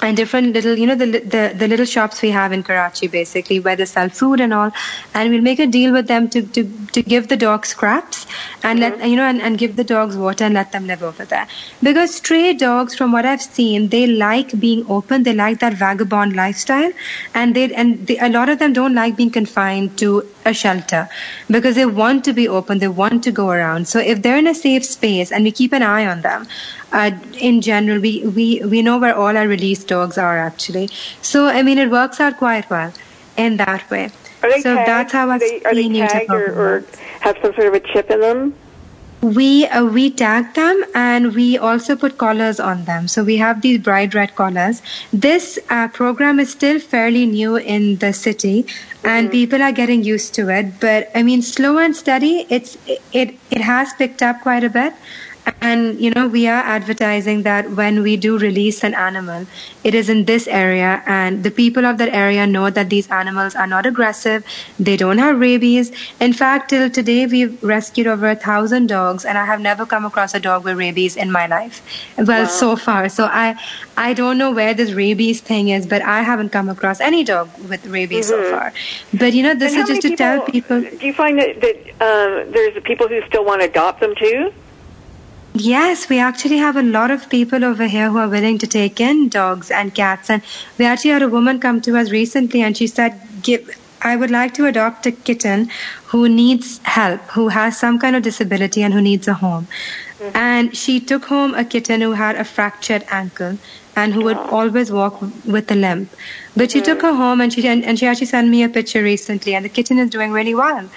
[0.01, 3.59] and different little, you know, the, the the little shops we have in Karachi, basically,
[3.59, 4.71] where they sell food and all,
[5.13, 8.25] and we'll make a deal with them to to, to give the dogs scraps
[8.63, 8.99] and mm-hmm.
[8.99, 11.47] let you know, and, and give the dogs water and let them live over there.
[11.83, 16.35] Because stray dogs, from what I've seen, they like being open, they like that vagabond
[16.35, 16.91] lifestyle,
[17.33, 21.07] and they and they, a lot of them don't like being confined to a shelter
[21.49, 23.87] because they want to be open, they want to go around.
[23.87, 26.47] So if they're in a safe space and we keep an eye on them,
[26.91, 30.89] uh, in general, we, we, we know where all our released dogs are actually.
[31.21, 32.93] So, I mean, it works out quite well
[33.37, 34.11] in that way.
[34.41, 34.87] Are they so tagged?
[34.87, 36.85] that's how are they, are they tagged or, or
[37.19, 38.55] have some sort of a chip in them?
[39.21, 43.07] We uh, we tag them and we also put collars on them.
[43.09, 44.81] So we have these bright red collars.
[45.11, 48.65] This uh, program is still fairly new in the city,
[49.03, 49.31] and mm-hmm.
[49.31, 50.79] people are getting used to it.
[50.79, 52.45] But I mean, slow and steady.
[52.49, 52.77] It's
[53.11, 54.93] it it has picked up quite a bit.
[55.61, 59.45] And, you know, we are advertising that when we do release an animal,
[59.83, 63.55] it is in this area, and the people of that area know that these animals
[63.55, 64.43] are not aggressive,
[64.79, 65.91] they don't have rabies.
[66.19, 70.05] In fact, till today, we've rescued over a thousand dogs, and I have never come
[70.05, 71.81] across a dog with rabies in my life.
[72.17, 72.47] Well, wow.
[72.47, 73.09] so far.
[73.09, 73.55] So I,
[73.97, 77.49] I don't know where this rabies thing is, but I haven't come across any dog
[77.69, 78.43] with rabies mm-hmm.
[78.43, 78.73] so far.
[79.13, 80.81] But, you know, this and is just to people, tell people.
[80.81, 84.53] Do you find that, that um, there's people who still want to adopt them too?
[85.53, 88.99] Yes, we actually have a lot of people over here who are willing to take
[88.99, 90.29] in dogs and cats.
[90.29, 90.43] And
[90.77, 93.69] we actually had a woman come to us recently and she said, Give,
[94.01, 95.69] I would like to adopt a kitten
[96.05, 99.67] who needs help, who has some kind of disability and who needs a home.
[100.19, 100.37] Mm-hmm.
[100.37, 103.57] And she took home a kitten who had a fractured ankle
[103.95, 106.09] and who would always walk with a limp.
[106.55, 106.85] But she mm-hmm.
[106.85, 109.65] took her home and she and, and she actually sent me a picture recently and
[109.65, 110.87] the kitten is doing really well.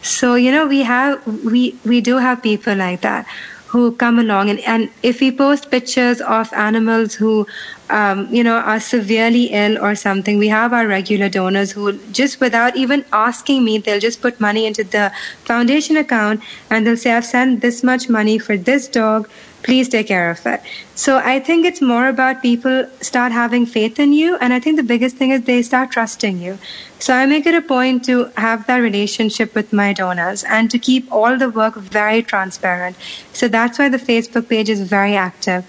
[0.00, 3.26] So, you know, we have we we do have people like that
[3.68, 4.50] who come along.
[4.50, 7.46] And, and if we post pictures of animals who
[7.90, 12.40] um, you know are severely ill or something we have our regular donors who just
[12.40, 15.10] without even asking me they'll just put money into the
[15.44, 19.28] foundation account and they'll say i've sent this much money for this dog
[19.62, 20.62] please take care of it.
[20.94, 24.36] So I think it's more about people start having faith in you.
[24.40, 26.58] And I think the biggest thing is they start trusting you.
[26.98, 30.78] So I make it a point to have that relationship with my donors and to
[30.78, 32.96] keep all the work very transparent.
[33.32, 35.64] So that's why the Facebook page is very active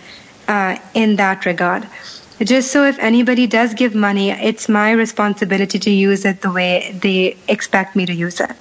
[0.49, 1.87] uh, in that regard.
[2.41, 6.97] Just so if anybody does give money, it's my responsibility to use it the way
[7.01, 8.55] they expect me to use it.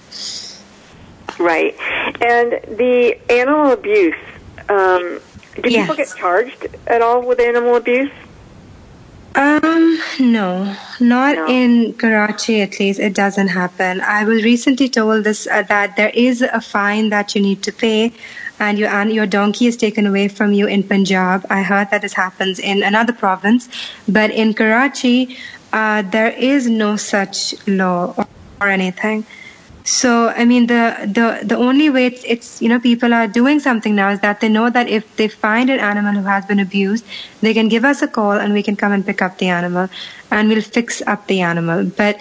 [1.38, 1.74] Right.
[2.20, 4.16] And the animal abuse
[4.68, 5.20] um,
[5.62, 5.82] do yes.
[5.82, 8.10] people get charged at all with animal abuse?
[9.34, 11.48] Um, no, not no.
[11.48, 12.98] in Karachi at least.
[12.98, 14.00] It doesn't happen.
[14.00, 17.72] I was recently told this uh, that there is a fine that you need to
[17.72, 18.12] pay,
[18.58, 21.46] and your your donkey is taken away from you in Punjab.
[21.50, 23.68] I heard that this happens in another province,
[24.08, 25.36] but in Karachi,
[25.72, 28.26] uh, there is no such law or,
[28.60, 29.26] or anything.
[29.84, 33.58] So I mean, the the the only way it's, it's you know people are doing
[33.58, 36.58] something now is that they know that if they find an animal who has been
[36.60, 37.06] abused,
[37.40, 39.88] they can give us a call and we can come and pick up the animal,
[40.30, 41.84] and we'll fix up the animal.
[41.84, 42.20] But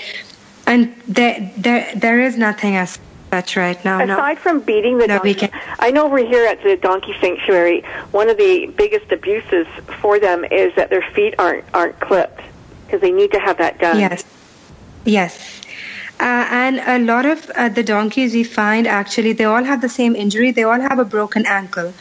[0.65, 4.01] and there there there is nothing as such right now.
[4.01, 4.41] Aside no.
[4.41, 5.49] from beating the no, donkey.
[5.79, 9.67] I know over here at the donkey sanctuary, one of the biggest abuses
[10.01, 12.41] for them is that their feet aren't aren't clipped
[12.85, 13.99] because they need to have that done.
[13.99, 14.23] Yes.
[15.05, 15.61] Yes.
[16.19, 19.89] Uh, and a lot of uh, the donkeys we find actually they all have the
[19.89, 20.51] same injury.
[20.51, 21.93] They all have a broken ankle.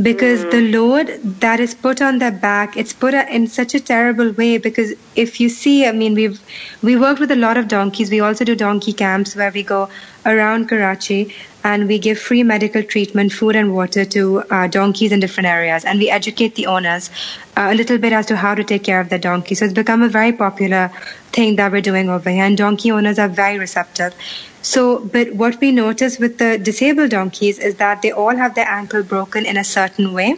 [0.00, 0.72] Because the mm.
[0.72, 4.94] load that is put on their back it's put in such a terrible way because
[5.16, 6.40] if you see i mean we've
[6.82, 8.10] we worked with a lot of donkeys.
[8.10, 9.90] We also do donkey camps where we go
[10.24, 15.20] around karachi and we give free medical treatment food and water to uh, donkeys in
[15.20, 15.84] different areas.
[15.84, 17.10] And we educate the owners
[17.56, 19.54] uh, a little bit as to how to take care of their donkey.
[19.54, 20.90] So it's become a very popular
[21.32, 24.14] thing that we're doing over here and donkey owners are very receptive.
[24.62, 28.68] So, but what we notice with the disabled donkeys is that they all have their
[28.68, 30.36] ankle broken in a certain way,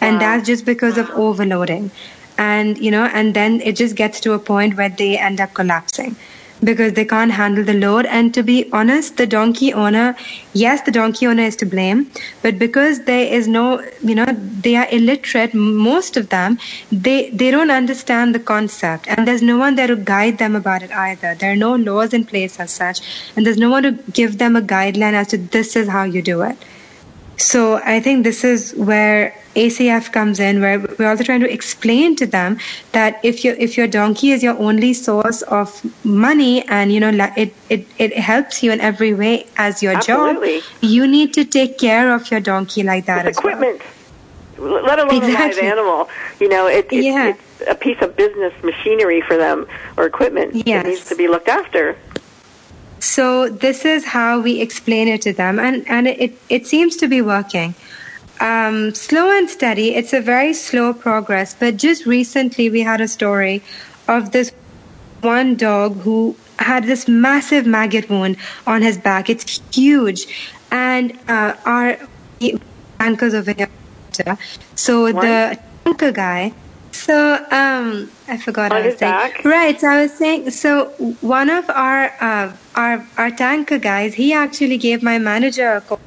[0.00, 1.90] and that's just because of overloading.
[2.38, 5.52] And, you know, and then it just gets to a point where they end up
[5.52, 6.16] collapsing
[6.62, 8.06] because they can't handle the load.
[8.06, 10.16] And to be honest, the donkey owner,
[10.52, 12.10] yes, the donkey owner is to blame,
[12.42, 16.58] but because there is no, you know, they are illiterate, most of them,
[16.90, 19.06] they, they don't understand the concept.
[19.08, 21.34] And there's no one there to guide them about it either.
[21.34, 23.00] There are no laws in place as such.
[23.36, 26.22] And there's no one to give them a guideline as to this is how you
[26.22, 26.56] do it.
[27.36, 32.14] So I think this is where ACF comes in, where we're also trying to explain
[32.16, 32.58] to them
[32.92, 35.68] that if your if your donkey is your only source of
[36.04, 40.60] money, and you know it it, it helps you in every way as your Absolutely.
[40.60, 43.82] job, you need to take care of your donkey like that as equipment.
[44.58, 45.60] Let alone Exactly.
[45.60, 46.08] a live animal.
[46.40, 47.28] You know, it, it, Yeah.
[47.28, 49.66] it's a piece of business machinery for them
[49.96, 50.86] or equipment that Yes.
[50.86, 51.96] needs to be looked after.
[53.00, 57.06] So this is how we explain it to them, and and it it seems to
[57.08, 57.74] be working.
[58.40, 59.94] Um, slow and steady.
[59.94, 63.62] It's a very slow progress, but just recently we had a story
[64.06, 64.52] of this
[65.20, 69.28] one dog who had this massive maggot wound on his back.
[69.28, 70.26] It's huge,
[70.70, 71.98] and uh, our
[73.00, 73.68] anchors over here.
[74.74, 76.52] So the anchor guy.
[76.92, 79.12] So um, I forgot what I was saying.
[79.12, 79.44] back?
[79.44, 79.80] Right.
[79.80, 80.50] So I was saying.
[80.50, 85.80] So one of our uh, our our tanker guys, he actually gave my manager a
[85.80, 86.00] call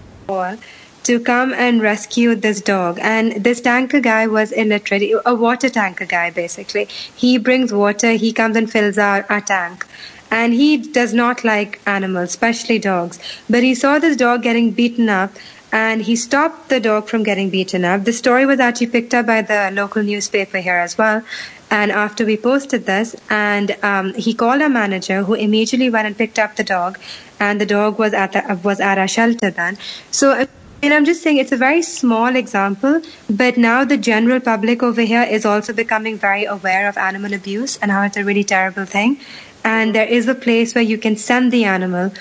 [1.04, 3.00] to come and rescue this dog.
[3.02, 6.86] And this tanker guy was illiterate, a water tanker guy basically.
[7.16, 8.12] He brings water.
[8.12, 9.86] He comes and fills our, our tank.
[10.30, 13.20] And he does not like animals, especially dogs.
[13.50, 15.34] But he saw this dog getting beaten up
[15.74, 18.04] and he stopped the dog from getting beaten up.
[18.04, 21.24] The story was actually picked up by the local newspaper here as well.
[21.70, 26.18] And after we posted this, and um, he called our manager, who immediately went and
[26.18, 27.00] picked up the dog,
[27.40, 29.78] and the dog was at the, was at our shelter then.
[30.12, 30.48] So.
[30.84, 35.24] I'm just saying it's a very small example, but now the general public over here
[35.24, 39.20] is also becoming very aware of animal abuse and how it's a really terrible thing.
[39.63, 42.12] And there is a place where you can send the animal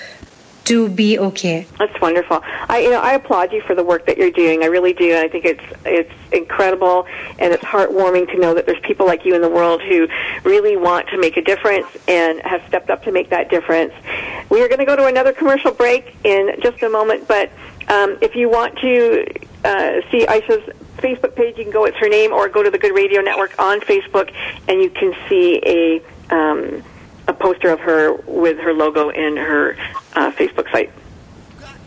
[0.65, 1.65] to be okay.
[1.79, 2.41] That's wonderful.
[2.69, 4.63] I you know I applaud you for the work that you're doing.
[4.63, 5.17] I really do.
[5.17, 7.07] I think it's it's incredible
[7.39, 10.07] and it's heartwarming to know that there's people like you in the world who
[10.43, 13.93] really want to make a difference and have stepped up to make that difference.
[14.49, 17.49] We are going to go to another commercial break in just a moment, but
[17.87, 19.25] um, if you want to
[19.63, 20.63] uh, see Ayesha's
[20.97, 21.85] Facebook page, you can go.
[21.85, 24.33] It's her name, or go to the Good Radio Network on Facebook,
[24.67, 26.01] and you can see a
[26.33, 26.83] um,
[27.27, 29.75] a poster of her with her logo in her
[30.15, 30.91] uh, Facebook site.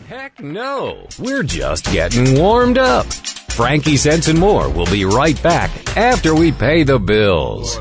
[0.09, 1.07] Heck no.
[1.19, 3.07] We're just getting warmed up.
[3.07, 7.79] Frankie Sense and More will be right back after we pay the bills.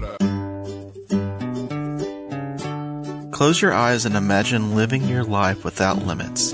[3.32, 6.54] Close your eyes and imagine living your life without limits.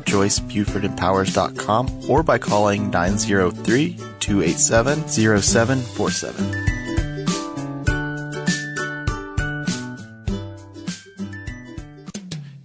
[0.11, 6.67] www.joycebufordempowers.com or by calling 903 287 0747.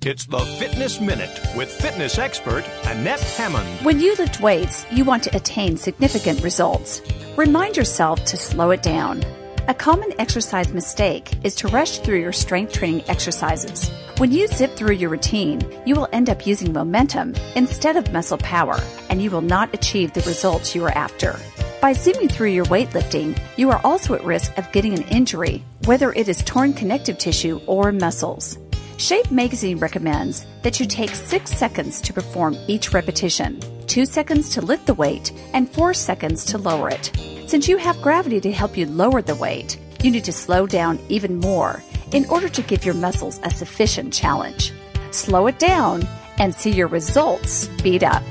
[0.03, 3.85] It's the Fitness Minute with fitness expert Annette Hammond.
[3.85, 7.03] When you lift weights, you want to attain significant results.
[7.37, 9.25] Remind yourself to slow it down.
[9.69, 13.91] A common exercise mistake is to rush through your strength training exercises.
[14.19, 18.39] When you zip through your routine, you will end up using momentum instead of muscle
[18.39, 18.79] power,
[19.11, 21.37] and you will not achieve the results you are after.
[21.81, 26.13] By zooming through your weightlifting, you are also at risk of getting an injury, whether
[26.13, 28.59] it is torn connective tissue or muscles.
[28.99, 34.61] Shape Magazine recommends that you take 6 seconds to perform each repetition, 2 seconds to
[34.61, 37.11] lift the weight, and 4 seconds to lower it.
[37.47, 40.99] Since you have gravity to help you lower the weight, you need to slow down
[41.09, 41.81] even more
[42.11, 44.73] in order to give your muscles a sufficient challenge.
[45.13, 46.03] Slow it down
[46.39, 48.25] and see your results speed up.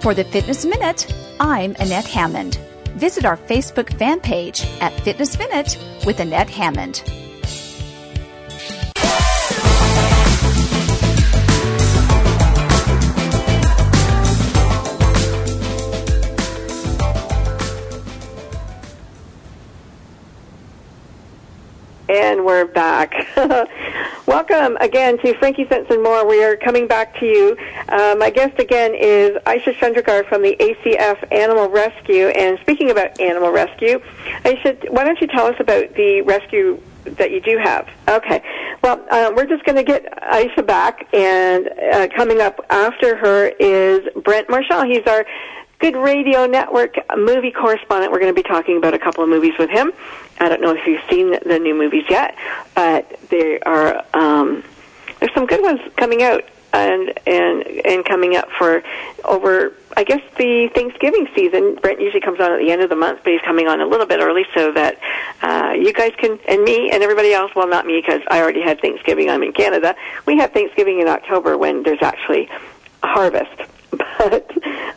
[0.00, 2.56] For the Fitness Minute, I'm Annette Hammond.
[2.96, 7.02] Visit our Facebook fan page at Fitness Minute with Annette Hammond.
[22.16, 23.12] And we're back.
[24.26, 26.26] Welcome again to Frankie Sense and More.
[26.26, 27.54] We are coming back to you.
[27.90, 32.28] Uh, my guest again is Ayesha Chundrigar from the ACF Animal Rescue.
[32.28, 34.00] And speaking about animal rescue,
[34.46, 37.86] Ayesha, why don't you tell us about the rescue that you do have?
[38.08, 38.42] Okay.
[38.82, 43.48] Well, uh, we're just going to get Ayesha back, and uh, coming up after her
[43.60, 44.84] is Brent Marshall.
[44.84, 45.26] He's our
[45.78, 48.10] Good Radio Network movie correspondent.
[48.10, 49.92] We're going to be talking about a couple of movies with him.
[50.40, 52.34] I don't know if you've seen the new movies yet,
[52.74, 54.64] but there are um,
[55.20, 58.82] there's some good ones coming out and and and coming up for
[59.26, 61.74] over I guess the Thanksgiving season.
[61.82, 63.86] Brent usually comes on at the end of the month, but he's coming on a
[63.86, 64.98] little bit early so that
[65.42, 67.54] uh, you guys can and me and everybody else.
[67.54, 69.28] Well, not me because I already had Thanksgiving.
[69.28, 69.94] I'm in Canada.
[70.24, 72.48] We have Thanksgiving in October when there's actually
[73.02, 73.60] a harvest
[73.90, 74.50] but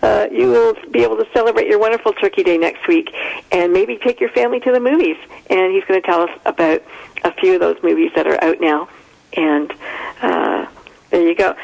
[0.04, 3.14] uh, you will be able to celebrate your wonderful Turkey Day next week
[3.52, 5.18] and maybe take your family to the movies.
[5.50, 6.82] And he's going to tell us about
[7.24, 8.90] a few of those movies that are out now.
[9.34, 9.72] And
[10.22, 10.68] uh,
[11.10, 11.56] there you go.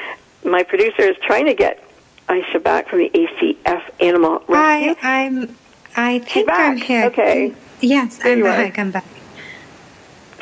[0.44, 1.84] My producer is trying to get
[2.30, 4.96] Ayesha back from the ACF Animal Rescue.
[5.02, 5.56] Hi, I'm.
[5.96, 6.72] I think back.
[6.72, 7.06] I'm here.
[7.06, 7.54] Okay.
[7.82, 8.44] Yes, There I'm are.
[8.44, 8.78] back.
[8.80, 9.06] I'm back.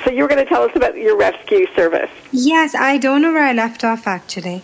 [0.03, 2.09] So you were going to tell us about your rescue service.
[2.31, 4.63] Yes, I don't know where I left off actually.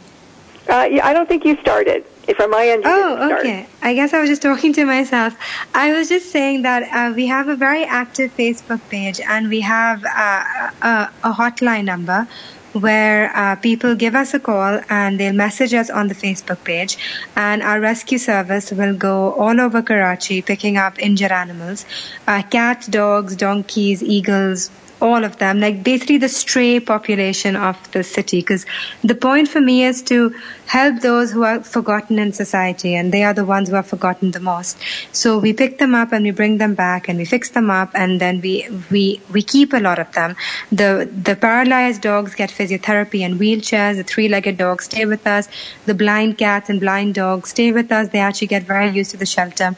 [0.70, 2.06] Uh, yeah, I don't think you started.
[2.36, 3.66] From my end, Oh, okay.
[3.82, 5.36] I guess I was just talking to myself.
[5.74, 9.62] I was just saying that uh, we have a very active Facebook page and we
[9.62, 12.28] have uh, a, a hotline number
[12.74, 17.00] where uh, people give us a call and they'll message us on the Facebook page
[17.36, 21.84] and our rescue service will go all over Karachi picking up injured animals,
[22.28, 24.70] uh, cats, dogs, donkeys, eagles,
[25.02, 28.40] all of them, like basically the stray population of the city.
[28.40, 28.66] Because
[29.04, 30.36] the point for me is to
[30.66, 34.32] help those who are forgotten in society, and they are the ones who are forgotten
[34.32, 34.78] the most.
[35.12, 37.92] So we pick them up and we bring them back and we fix them up,
[37.94, 40.36] and then we we we keep a lot of them.
[40.72, 43.98] The the paralyzed dogs get physiotherapy and wheelchairs.
[43.98, 45.48] The three-legged dogs stay with us.
[45.86, 48.10] The blind cats and blind dogs stay with us.
[48.10, 49.76] They actually get very used to the shelter.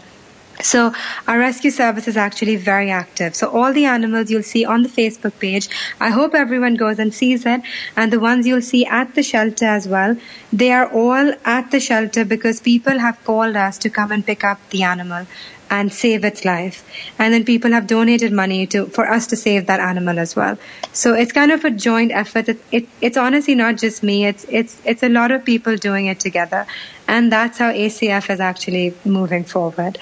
[0.63, 0.93] So
[1.27, 3.35] our rescue service is actually very active.
[3.35, 7.13] So all the animals you'll see on the Facebook page, I hope everyone goes and
[7.13, 7.61] sees it.
[7.95, 10.17] And the ones you'll see at the shelter as well,
[10.53, 14.43] they are all at the shelter because people have called us to come and pick
[14.43, 15.25] up the animal
[15.71, 16.83] and save its life.
[17.17, 20.57] And then people have donated money to, for us to save that animal as well.
[20.91, 22.49] So it's kind of a joint effort.
[22.49, 24.25] It, it, it's honestly not just me.
[24.25, 26.67] It's, it's, it's a lot of people doing it together.
[27.07, 29.97] And that's how ACF is actually moving forward.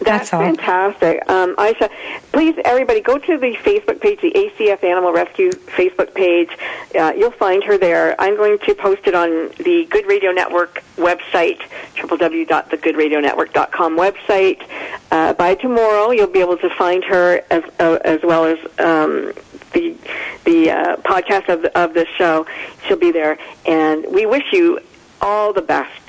[0.00, 1.28] That's fantastic.
[1.28, 1.90] Um, Ayesha,
[2.32, 6.50] please, everybody, go to the Facebook page, the ACF Animal Rescue Facebook page.
[6.94, 8.14] Uh, you'll find her there.
[8.20, 11.60] I'm going to post it on the Good Radio Network website,
[11.96, 14.62] www.thegoodradionetwork.com website.
[15.10, 19.32] Uh, by tomorrow, you'll be able to find her as, uh, as well as um,
[19.72, 19.96] the
[20.44, 22.46] the uh, podcast of the, of this show.
[22.86, 24.80] She'll be there, and we wish you
[25.20, 26.00] all the best.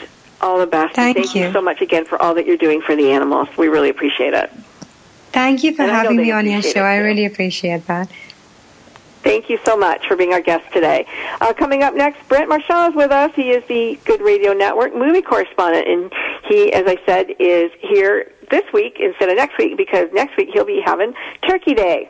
[0.42, 0.96] All the best.
[0.96, 1.52] Thank Thank you you.
[1.52, 3.48] so much again for all that you're doing for the animals.
[3.58, 4.52] We really appreciate it.
[5.32, 6.82] Thank you for And having me on your show.
[6.82, 8.10] I really appreciate that.
[9.24, 11.06] Thank you so much for being our guest today.
[11.42, 13.32] Uh, coming up next, Brent Marchand is with us.
[13.36, 16.14] He is the Good Radio Network movie correspondent, and
[16.48, 20.50] he, as I said, is here this week instead of next week because next week
[20.54, 21.14] he'll be having
[21.46, 22.10] Turkey Day.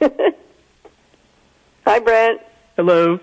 [1.86, 2.40] Hi, Brent.
[2.76, 3.20] Hello.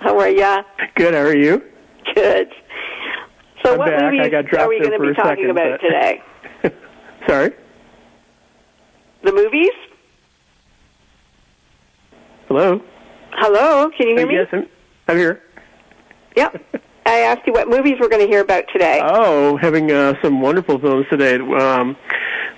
[0.00, 0.62] How are ya?
[0.96, 1.14] Good.
[1.14, 1.62] How are you?
[2.14, 2.52] Good.
[3.64, 4.02] So, I'm what back.
[4.02, 6.22] I movies got are we going to be talking second, about but- today?
[7.28, 7.52] Sorry.
[9.22, 9.70] The movies?
[12.48, 12.82] Hello.
[13.32, 14.34] Hello, can you hear me?
[14.34, 14.68] Yes, I'm,
[15.08, 15.42] I'm here.
[16.36, 16.82] Yep.
[17.06, 19.00] I asked you what movies we're going to hear about today.
[19.02, 21.36] Oh, having uh, some wonderful films today.
[21.36, 21.96] Um,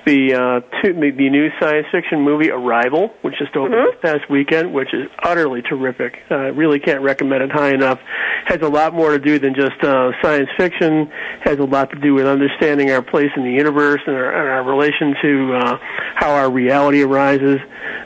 [0.07, 3.91] the, uh, two, the new science fiction movie Arrival, which just opened Mm-hmm.
[4.01, 6.15] this past weekend, which is utterly terrific.
[6.31, 7.99] Uh, really can't recommend it high enough.
[8.47, 11.11] Has a lot more to do than just uh, science fiction.
[11.43, 14.49] Has a lot to do with understanding our place in the universe and our, and
[14.49, 15.79] our relation to uh,
[16.15, 17.59] how our reality arises.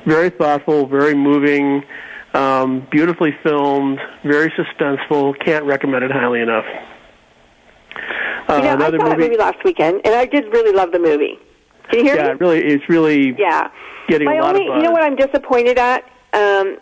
[0.07, 1.85] Very thoughtful, very moving.
[2.33, 5.35] Um, beautifully filmed, very suspenseful.
[5.45, 6.65] Can't recommend it highly enough.
[8.49, 10.73] Uh, you know, I another saw that movie, movie last weekend, and I did really
[10.73, 11.39] love the movie.
[11.91, 12.31] Can you hear yeah, me?
[12.31, 13.71] it really, it's really Yeah.
[14.09, 14.77] getting My a lot only, of buzz.
[14.79, 16.79] you know what I'm disappointed at, um,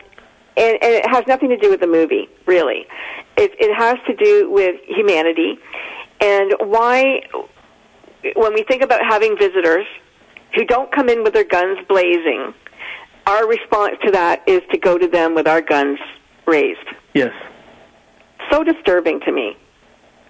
[0.56, 2.86] and, and it has nothing to do with the movie, really.
[3.36, 5.58] It, it has to do with humanity
[6.20, 7.22] and why
[8.34, 9.86] when we think about having visitors
[10.54, 12.52] who don't come in with their guns blazing,
[13.26, 15.98] our response to that is to go to them with our guns
[16.46, 16.80] raised.
[17.14, 17.32] Yes.
[18.50, 19.56] So disturbing to me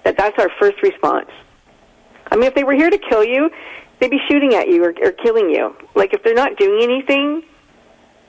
[0.05, 1.31] that that's our first response.
[2.31, 3.51] I mean, if they were here to kill you,
[4.01, 5.75] they'd be shooting at you or, or killing you.
[5.95, 7.43] Like, if they're not doing anything,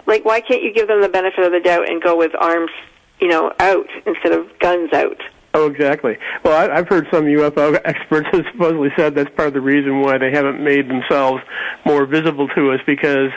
[0.06, 2.72] like, why can't you give them the benefit of the doubt and go with arms,
[3.20, 5.18] you know, out instead of guns out?
[5.54, 6.18] Oh, exactly.
[6.44, 10.02] Well, I, I've heard some UFO experts have supposedly said that's part of the reason
[10.02, 11.42] why they haven't made themselves
[11.86, 13.32] more visible to us because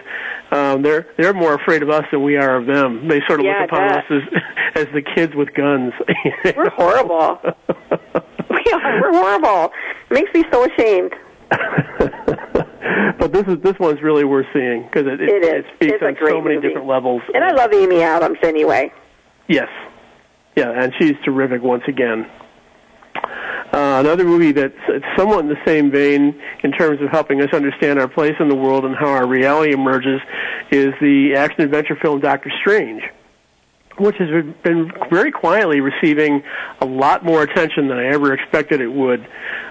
[0.50, 3.08] um, they're they're more afraid of us than we are of them.
[3.08, 4.22] They sort of Yeah, look upon I us as
[4.74, 5.94] as the kids with guns.
[6.54, 7.38] We're horrible.
[8.50, 9.00] we are.
[9.00, 9.72] We're horrible.
[10.10, 11.14] It makes me so ashamed.
[13.32, 15.64] This is this one's really worth seeing because it, it, It is.
[15.76, 16.68] speaks It's on so many movie.
[16.68, 17.22] different levels.
[17.34, 18.92] And I love Amy Adams anyway.
[19.48, 19.68] Yes.
[20.56, 22.26] Yeah, and she's terrific once again.
[23.72, 27.48] Uh, another movie that's it's somewhat in the same vein in terms of helping us
[27.54, 30.20] understand our place in the world and how our reality emerges
[30.70, 33.02] is the action adventure film Doctor Strange,
[33.98, 34.28] which has
[34.62, 36.42] been very quietly receiving
[36.82, 39.26] a lot more attention than I ever expected it would,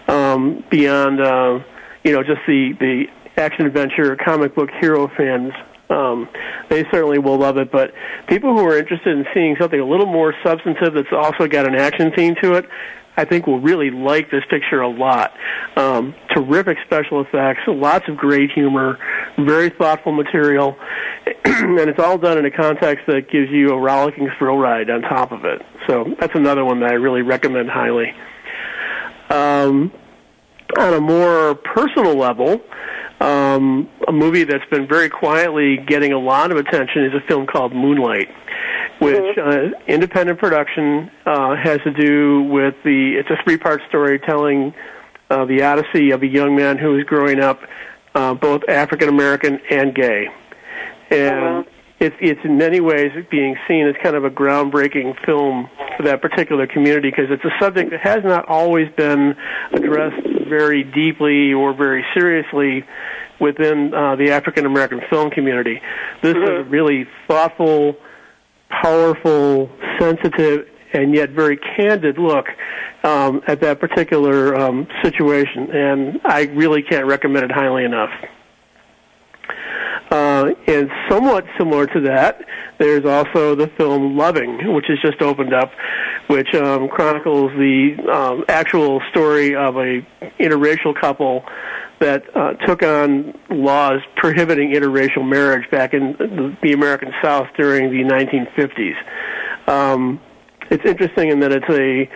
[0.08, 1.60] um, beyond uh,
[2.04, 3.04] you know just the the
[3.38, 5.54] action adventure comic book hero fans
[5.92, 6.30] um,
[6.70, 7.72] they certainly will love it.
[7.72, 7.92] But
[8.28, 11.76] people who are interested in seeing something a little more substantive that's also got an
[11.76, 12.66] action theme to it,
[13.18, 15.34] I think will really like this picture a lot.
[15.76, 18.98] Um, terrific special effects, lots of great humor,
[19.38, 20.78] very thoughtful material,
[21.46, 25.02] and it's all done in a context that gives you a rollicking thrill ride on
[25.02, 25.62] top of it.
[25.88, 28.14] So that's another one that I really recommend highly.
[29.30, 29.92] Um,
[30.78, 32.62] on a more personal level,
[33.22, 37.46] um, a movie that's been very quietly getting a lot of attention is a film
[37.46, 38.30] called Moonlight,
[39.00, 43.14] which uh, independent production uh, has to do with the.
[43.20, 44.74] It's a three-part story telling
[45.30, 47.60] uh, the odyssey of a young man who is growing up
[48.16, 50.28] uh, both African American and gay,
[51.12, 51.66] and
[52.02, 56.20] it's it's in many ways being seen as kind of a groundbreaking film for that
[56.20, 59.36] particular community because it's a subject that has not always been
[59.72, 62.84] addressed very deeply or very seriously
[63.40, 65.80] within uh, the African American film community.
[66.24, 67.96] This is a really thoughtful,
[68.70, 72.48] powerful, sensitive, and yet very candid look
[73.04, 78.10] um, at that particular um, situation, and I really can't recommend it highly enough.
[80.12, 82.42] Uh, and somewhat similar to that,
[82.80, 85.72] there's also the film Loving, which has just opened up,
[86.28, 90.06] which um, chronicles the um, actual story of a
[90.38, 91.46] interracial couple
[92.00, 98.04] that uh, took on laws prohibiting interracial marriage back in the, American South during the
[98.04, 99.72] 1950s.
[99.72, 100.20] Um,
[100.70, 102.10] it's interesting in that it's a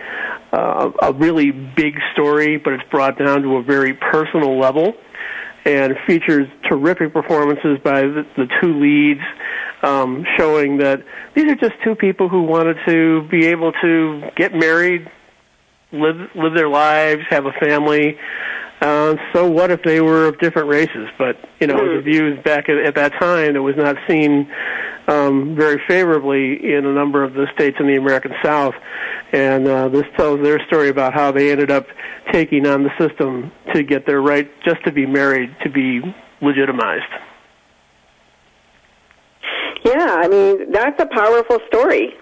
[0.52, 4.94] uh, a really big story, but it's brought down to a very personal level
[5.66, 9.20] and features terrific performances by the, the two leads,
[9.82, 11.02] um, showing that
[11.34, 15.10] these are just two people who wanted to be able to get married,
[15.92, 18.16] live live their lives, have a family.
[18.80, 21.08] Uh, so what if they were of different races?
[21.18, 24.48] But you know, the views back at, at that time, it was not seen
[25.08, 28.74] um, very favorably in a number of the states in the American South.
[29.32, 31.86] And uh, this tells their story about how they ended up
[32.32, 36.00] taking on the system to get their right just to be married to be
[36.40, 37.04] legitimized.
[39.84, 42.14] Yeah, I mean that's a powerful story,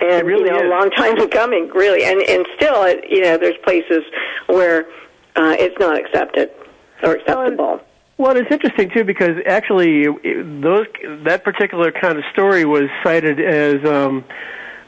[0.00, 0.64] and really you know, is.
[0.64, 2.04] a long time coming, really.
[2.04, 4.02] And and still, it, you know, there's places
[4.46, 4.86] where
[5.36, 6.50] uh, it's not accepted
[7.02, 7.80] or acceptable.
[8.18, 10.86] Well, it's interesting too because actually, those
[11.24, 14.24] that particular kind of story was cited as um,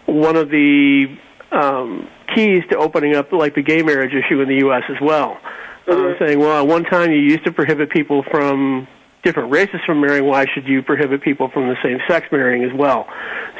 [0.06, 1.16] one of the
[1.52, 4.82] um, keys to opening up like the gay marriage issue in the U.S.
[4.88, 5.38] as well.
[5.86, 8.86] Uh, saying, well, at one time you used to prohibit people from
[9.22, 10.24] different races from marrying.
[10.24, 13.06] Why should you prohibit people from the same sex marrying as well?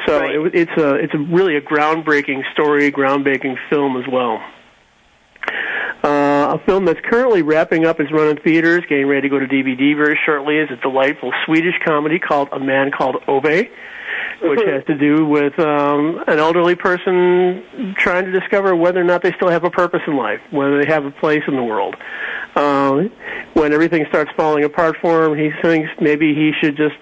[0.05, 4.41] So it, it's a it's a really a groundbreaking story, groundbreaking film as well.
[6.03, 9.37] Uh, a film that's currently wrapping up its run in theaters, getting ready to go
[9.37, 14.59] to DVD very shortly, is a delightful Swedish comedy called A Man Called Ove, which
[14.65, 19.31] has to do with um, an elderly person trying to discover whether or not they
[19.33, 21.95] still have a purpose in life, whether they have a place in the world.
[22.55, 23.11] Um,
[23.53, 26.95] when everything starts falling apart for him, he thinks maybe he should just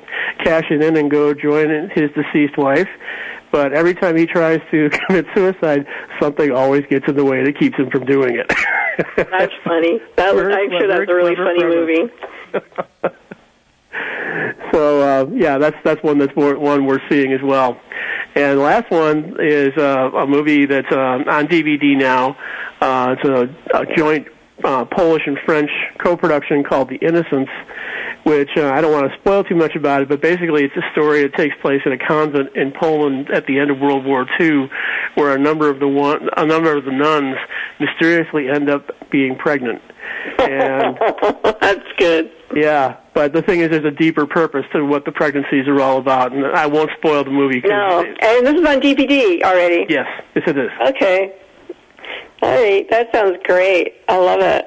[0.44, 2.90] cash it in and go join his deceased wife.
[3.52, 5.86] But every time he tries to commit suicide,
[6.22, 8.54] something always gets in the way that keeps him from doing it.
[9.16, 10.00] That's funny.
[10.18, 12.12] That was, I'm sure that's a really funny movie.
[14.74, 17.80] so uh, yeah, that's that's one that's more, one we're seeing as well.
[18.36, 22.38] And the last one is uh, a movie that's uh, on DVD now.
[22.82, 24.28] Uh, it's a, a joint
[24.64, 25.70] uh, Polish and French
[26.04, 27.52] co-production called The Innocents,
[28.24, 30.92] which uh, I don't want to spoil too much about it, but basically it's a
[30.92, 34.26] story that takes place in a convent in Poland at the end of World War
[34.40, 34.70] II,
[35.16, 37.38] where a number of the one, a number of the nuns
[37.80, 39.82] mysteriously end up being pregnant.
[40.40, 40.98] And
[41.62, 42.32] that's good.
[42.56, 45.98] Yeah, but the thing is, there's a deeper purpose to what the pregnancies are all
[46.00, 47.62] about, and I won't spoil the movie.
[47.64, 49.86] No, it- and this is on DVD already.
[49.90, 50.70] yes, yes, it is.
[50.90, 51.34] Okay.
[52.42, 53.96] All right, that sounds great.
[54.08, 54.66] I love it.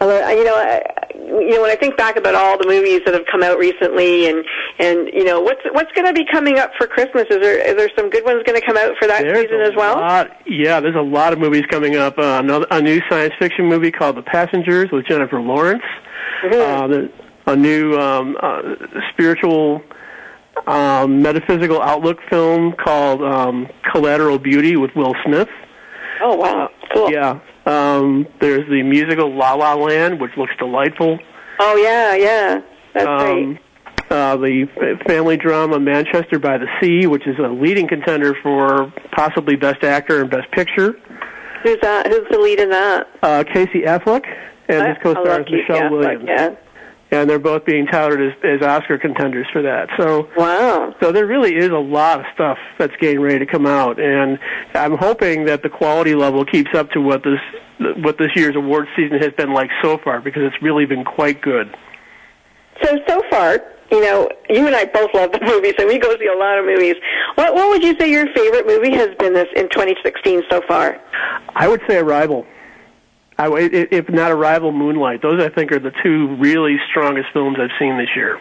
[0.00, 0.82] I you know, I,
[1.14, 4.28] you know, when I think back about all the movies that have come out recently,
[4.28, 4.44] and
[4.78, 7.24] and you know, what's what's going to be coming up for Christmas?
[7.30, 9.60] Is there is there some good ones going to come out for that There's season
[9.60, 9.96] as well?
[9.96, 12.18] lot, yeah, there's a lot of movies coming up.
[12.18, 15.82] Uh, another, a new science fiction movie called The Passengers with Jennifer Lawrence.
[16.44, 17.12] Uh, the,
[17.46, 18.62] a new um, uh,
[19.12, 19.82] spiritual
[20.66, 25.48] um, metaphysical outlook film called um, Collateral Beauty with Will Smith.
[26.20, 27.10] Oh wow, cool.
[27.10, 27.40] Yeah.
[27.68, 31.18] Um, there's the musical La La Land, which looks delightful.
[31.60, 32.60] Oh yeah, yeah,
[32.94, 33.44] that's great.
[33.44, 33.58] Um,
[34.10, 38.90] uh, the f- family drama Manchester by the Sea, which is a leading contender for
[39.12, 40.94] possibly Best Actor and Best Picture.
[41.62, 42.06] Who's that?
[42.06, 43.06] Who's the lead in that?
[43.22, 44.24] Uh, Casey Affleck
[44.68, 46.24] and his co-star is Casey Michelle Affleck, Williams.
[46.26, 46.54] Yeah.
[47.10, 49.88] And they're both being touted as, as Oscar contenders for that.
[49.98, 50.94] So wow.
[51.00, 54.38] So there really is a lot of stuff that's getting ready to come out, and
[54.74, 57.40] I'm hoping that the quality level keeps up to what this
[58.02, 61.40] what this year's award season has been like so far, because it's really been quite
[61.40, 61.74] good.
[62.82, 63.58] So so far,
[63.90, 66.58] you know, you and I both love the movies, and we go see a lot
[66.58, 66.96] of movies.
[67.36, 71.00] What what would you say your favorite movie has been this in 2016 so far?
[71.54, 72.46] I would say Arrival.
[73.38, 75.22] I, if not Arrival, Moonlight.
[75.22, 78.40] Those I think are the two really strongest films I've seen this year.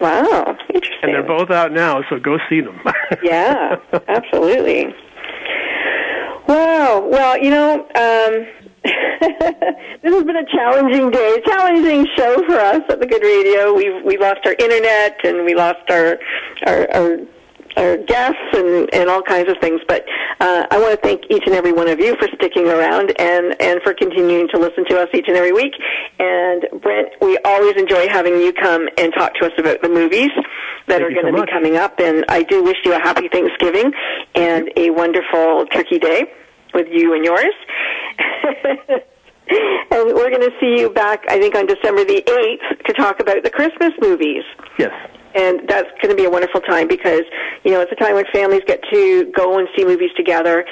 [0.00, 0.98] Wow, interesting.
[1.02, 2.80] And they're both out now, so go see them.
[3.22, 3.76] yeah,
[4.08, 4.94] absolutely.
[6.46, 7.08] Wow.
[7.10, 8.46] Well, you know, um,
[8.84, 13.72] this has been a challenging day, challenging show for us at the Good Radio.
[13.72, 16.18] We've we lost our internet and we lost our
[16.66, 16.90] our.
[16.92, 17.18] our
[17.76, 20.04] our guests and, and all kinds of things, but
[20.40, 23.60] uh, I want to thank each and every one of you for sticking around and,
[23.60, 25.72] and for continuing to listen to us each and every week.
[26.18, 30.30] And Brent, we always enjoy having you come and talk to us about the movies
[30.86, 31.46] that Thank are going so to much.
[31.48, 31.98] be coming up.
[31.98, 33.92] And I do wish you a happy Thanksgiving
[34.34, 36.24] and a wonderful Turkey Day
[36.74, 37.54] with you and yours.
[39.90, 43.20] and we're going to see you back, I think, on December the 8th to talk
[43.20, 44.44] about the Christmas movies.
[44.78, 44.92] yes
[45.34, 47.22] and that's going to be a wonderful time because
[47.64, 50.64] you know it's a time when families get to go and see movies together,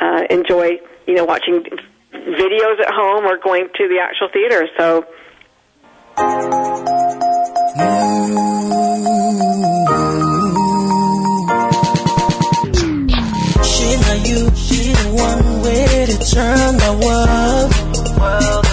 [0.00, 1.64] uh, enjoy you know watching
[2.12, 4.66] videos at home or going to the actual theater.
[4.78, 5.06] So.
[13.62, 18.67] Shame on you, she the one way to turn world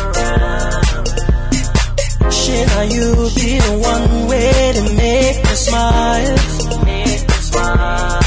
[2.55, 6.35] Thinking of you the one way to make me smile.
[6.85, 8.24] Make me smile.